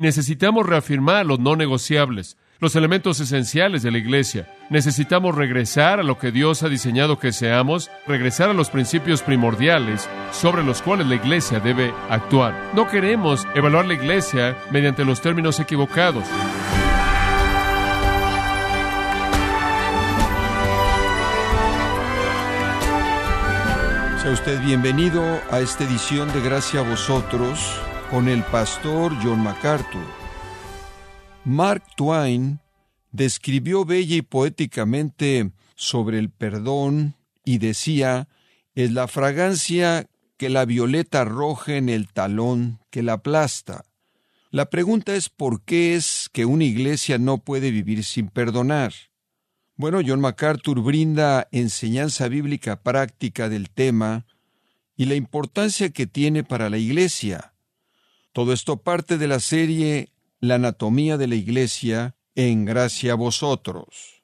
Necesitamos 0.00 0.64
reafirmar 0.64 1.26
los 1.26 1.40
no 1.40 1.56
negociables, 1.56 2.36
los 2.60 2.76
elementos 2.76 3.18
esenciales 3.18 3.82
de 3.82 3.90
la 3.90 3.98
iglesia. 3.98 4.48
Necesitamos 4.70 5.34
regresar 5.34 5.98
a 5.98 6.04
lo 6.04 6.18
que 6.18 6.30
Dios 6.30 6.62
ha 6.62 6.68
diseñado 6.68 7.18
que 7.18 7.32
seamos, 7.32 7.90
regresar 8.06 8.48
a 8.48 8.52
los 8.52 8.70
principios 8.70 9.22
primordiales 9.22 10.08
sobre 10.30 10.62
los 10.62 10.82
cuales 10.82 11.08
la 11.08 11.16
iglesia 11.16 11.58
debe 11.58 11.92
actuar. 12.10 12.70
No 12.76 12.86
queremos 12.86 13.44
evaluar 13.56 13.86
la 13.86 13.94
iglesia 13.94 14.56
mediante 14.70 15.04
los 15.04 15.20
términos 15.20 15.58
equivocados. 15.58 16.24
Sea 24.22 24.30
usted 24.30 24.60
bienvenido 24.60 25.40
a 25.50 25.58
esta 25.58 25.82
edición 25.82 26.32
de 26.32 26.40
Gracia 26.40 26.80
a 26.80 26.82
vosotros 26.84 27.80
con 28.10 28.28
el 28.28 28.42
pastor 28.44 29.12
John 29.22 29.42
MacArthur. 29.42 30.06
Mark 31.44 31.82
Twain 31.96 32.60
describió 33.12 33.84
bella 33.84 34.16
y 34.16 34.22
poéticamente 34.22 35.50
sobre 35.74 36.18
el 36.18 36.30
perdón 36.30 37.16
y 37.44 37.58
decía, 37.58 38.28
es 38.74 38.92
la 38.92 39.08
fragancia 39.08 40.08
que 40.36 40.48
la 40.48 40.64
violeta 40.64 41.24
roja 41.24 41.76
en 41.76 41.88
el 41.88 42.08
talón 42.08 42.80
que 42.90 43.02
la 43.02 43.14
aplasta. 43.14 43.84
La 44.50 44.70
pregunta 44.70 45.14
es 45.14 45.28
por 45.28 45.62
qué 45.62 45.94
es 45.94 46.30
que 46.32 46.44
una 46.44 46.64
iglesia 46.64 47.18
no 47.18 47.38
puede 47.38 47.70
vivir 47.70 48.04
sin 48.04 48.28
perdonar. 48.28 48.94
Bueno, 49.76 50.00
John 50.04 50.20
MacArthur 50.20 50.80
brinda 50.80 51.46
enseñanza 51.52 52.28
bíblica 52.28 52.82
práctica 52.82 53.48
del 53.48 53.70
tema 53.70 54.26
y 54.96 55.04
la 55.04 55.14
importancia 55.14 55.90
que 55.90 56.06
tiene 56.06 56.42
para 56.42 56.68
la 56.68 56.78
Iglesia. 56.78 57.54
Todo 58.38 58.52
esto 58.52 58.76
parte 58.76 59.18
de 59.18 59.26
la 59.26 59.40
serie 59.40 60.12
La 60.38 60.54
anatomía 60.54 61.16
de 61.16 61.26
la 61.26 61.34
Iglesia 61.34 62.14
en 62.36 62.64
gracia 62.64 63.14
a 63.14 63.16
vosotros. 63.16 64.22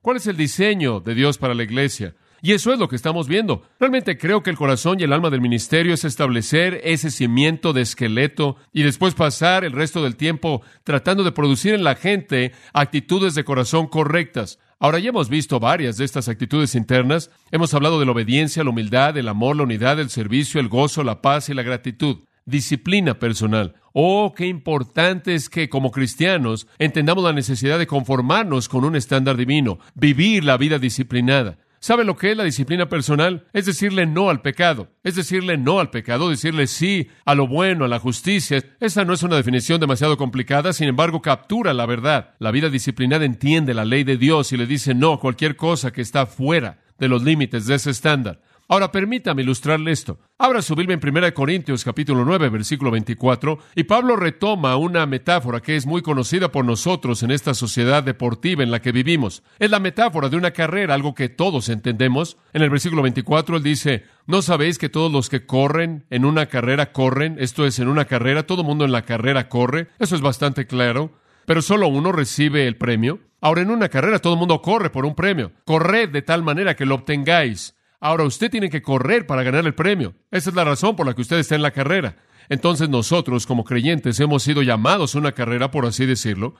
¿Cuál 0.00 0.18
es 0.18 0.28
el 0.28 0.36
diseño 0.36 1.00
de 1.00 1.16
Dios 1.16 1.36
para 1.36 1.54
la 1.54 1.64
Iglesia? 1.64 2.14
Y 2.42 2.52
eso 2.52 2.72
es 2.72 2.78
lo 2.78 2.88
que 2.88 2.94
estamos 2.94 3.26
viendo. 3.26 3.62
Realmente 3.80 4.18
creo 4.18 4.44
que 4.44 4.50
el 4.50 4.56
corazón 4.56 5.00
y 5.00 5.02
el 5.02 5.12
alma 5.12 5.30
del 5.30 5.40
ministerio 5.40 5.94
es 5.94 6.04
establecer 6.04 6.80
ese 6.84 7.10
cimiento 7.10 7.72
de 7.72 7.80
esqueleto 7.80 8.54
y 8.72 8.84
después 8.84 9.14
pasar 9.14 9.64
el 9.64 9.72
resto 9.72 10.00
del 10.04 10.14
tiempo 10.14 10.62
tratando 10.84 11.24
de 11.24 11.32
producir 11.32 11.74
en 11.74 11.82
la 11.82 11.96
gente 11.96 12.52
actitudes 12.72 13.34
de 13.34 13.42
corazón 13.42 13.88
correctas. 13.88 14.60
Ahora 14.78 15.00
ya 15.00 15.08
hemos 15.08 15.28
visto 15.28 15.58
varias 15.58 15.96
de 15.96 16.04
estas 16.04 16.28
actitudes 16.28 16.76
internas. 16.76 17.32
Hemos 17.50 17.74
hablado 17.74 17.98
de 17.98 18.06
la 18.06 18.12
obediencia, 18.12 18.62
la 18.62 18.70
humildad, 18.70 19.16
el 19.16 19.26
amor, 19.26 19.56
la 19.56 19.64
unidad, 19.64 19.98
el 19.98 20.08
servicio, 20.08 20.60
el 20.60 20.68
gozo, 20.68 21.02
la 21.02 21.20
paz 21.20 21.48
y 21.48 21.54
la 21.54 21.64
gratitud. 21.64 22.27
Disciplina 22.48 23.18
personal. 23.18 23.74
Oh, 23.92 24.32
qué 24.34 24.46
importante 24.46 25.34
es 25.34 25.50
que 25.50 25.68
como 25.68 25.90
cristianos 25.90 26.66
entendamos 26.78 27.22
la 27.22 27.34
necesidad 27.34 27.78
de 27.78 27.86
conformarnos 27.86 28.70
con 28.70 28.86
un 28.86 28.96
estándar 28.96 29.36
divino, 29.36 29.80
vivir 29.94 30.44
la 30.44 30.56
vida 30.56 30.78
disciplinada. 30.78 31.58
¿Sabe 31.78 32.04
lo 32.04 32.16
que 32.16 32.30
es 32.30 32.36
la 32.38 32.44
disciplina 32.44 32.88
personal? 32.88 33.44
Es 33.52 33.66
decirle 33.66 34.06
no 34.06 34.30
al 34.30 34.40
pecado. 34.40 34.88
Es 35.04 35.14
decirle 35.14 35.58
no 35.58 35.78
al 35.78 35.90
pecado, 35.90 36.30
decirle 36.30 36.68
sí 36.68 37.08
a 37.26 37.34
lo 37.34 37.46
bueno, 37.46 37.84
a 37.84 37.88
la 37.88 37.98
justicia. 37.98 38.64
Esa 38.80 39.04
no 39.04 39.12
es 39.12 39.22
una 39.22 39.36
definición 39.36 39.78
demasiado 39.78 40.16
complicada, 40.16 40.72
sin 40.72 40.88
embargo 40.88 41.20
captura 41.20 41.74
la 41.74 41.84
verdad. 41.84 42.30
La 42.38 42.50
vida 42.50 42.70
disciplinada 42.70 43.26
entiende 43.26 43.74
la 43.74 43.84
ley 43.84 44.04
de 44.04 44.16
Dios 44.16 44.52
y 44.52 44.56
le 44.56 44.66
dice 44.66 44.94
no 44.94 45.12
a 45.12 45.20
cualquier 45.20 45.54
cosa 45.54 45.92
que 45.92 46.00
está 46.00 46.24
fuera 46.24 46.78
de 46.98 47.08
los 47.08 47.22
límites 47.22 47.66
de 47.66 47.74
ese 47.74 47.90
estándar. 47.90 48.40
Ahora 48.70 48.92
permítame 48.92 49.40
ilustrarle 49.40 49.92
esto. 49.92 50.18
Abra 50.36 50.60
su 50.60 50.74
Biblia 50.74 50.98
en 51.02 51.16
1 51.16 51.32
Corintios 51.32 51.84
capítulo 51.84 52.26
9, 52.26 52.50
versículo 52.50 52.90
24, 52.90 53.58
y 53.74 53.84
Pablo 53.84 54.14
retoma 54.14 54.76
una 54.76 55.06
metáfora 55.06 55.60
que 55.60 55.74
es 55.74 55.86
muy 55.86 56.02
conocida 56.02 56.52
por 56.52 56.66
nosotros 56.66 57.22
en 57.22 57.30
esta 57.30 57.54
sociedad 57.54 58.02
deportiva 58.02 58.62
en 58.62 58.70
la 58.70 58.82
que 58.82 58.92
vivimos. 58.92 59.42
Es 59.58 59.70
la 59.70 59.80
metáfora 59.80 60.28
de 60.28 60.36
una 60.36 60.50
carrera, 60.50 60.92
algo 60.92 61.14
que 61.14 61.30
todos 61.30 61.70
entendemos. 61.70 62.36
En 62.52 62.60
el 62.60 62.68
versículo 62.68 63.00
24 63.00 63.56
él 63.56 63.62
dice, 63.62 64.04
¿no 64.26 64.42
sabéis 64.42 64.76
que 64.76 64.90
todos 64.90 65.10
los 65.10 65.30
que 65.30 65.46
corren 65.46 66.04
en 66.10 66.26
una 66.26 66.44
carrera 66.44 66.92
corren? 66.92 67.36
Esto 67.38 67.64
es, 67.64 67.78
en 67.78 67.88
una 67.88 68.04
carrera, 68.04 68.46
todo 68.46 68.64
mundo 68.64 68.84
en 68.84 68.92
la 68.92 69.06
carrera 69.06 69.48
corre. 69.48 69.88
Eso 69.98 70.14
es 70.14 70.20
bastante 70.20 70.66
claro. 70.66 71.12
Pero 71.46 71.62
solo 71.62 71.88
uno 71.88 72.12
recibe 72.12 72.66
el 72.66 72.76
premio. 72.76 73.20
Ahora, 73.40 73.62
en 73.62 73.70
una 73.70 73.88
carrera 73.88 74.18
todo 74.18 74.34
el 74.34 74.38
mundo 74.38 74.60
corre 74.60 74.90
por 74.90 75.06
un 75.06 75.14
premio. 75.14 75.52
Corred 75.64 76.10
de 76.10 76.20
tal 76.20 76.42
manera 76.42 76.76
que 76.76 76.84
lo 76.84 76.96
obtengáis. 76.96 77.77
Ahora 78.00 78.24
usted 78.24 78.50
tiene 78.50 78.70
que 78.70 78.82
correr 78.82 79.26
para 79.26 79.42
ganar 79.42 79.66
el 79.66 79.74
premio. 79.74 80.14
Esa 80.30 80.50
es 80.50 80.56
la 80.56 80.64
razón 80.64 80.94
por 80.94 81.06
la 81.06 81.14
que 81.14 81.22
usted 81.22 81.38
está 81.38 81.54
en 81.54 81.62
la 81.62 81.72
carrera. 81.72 82.16
Entonces 82.48 82.88
nosotros 82.88 83.46
como 83.46 83.64
creyentes 83.64 84.20
hemos 84.20 84.42
sido 84.42 84.62
llamados 84.62 85.14
a 85.14 85.18
una 85.18 85.32
carrera, 85.32 85.70
por 85.70 85.84
así 85.84 86.06
decirlo, 86.06 86.54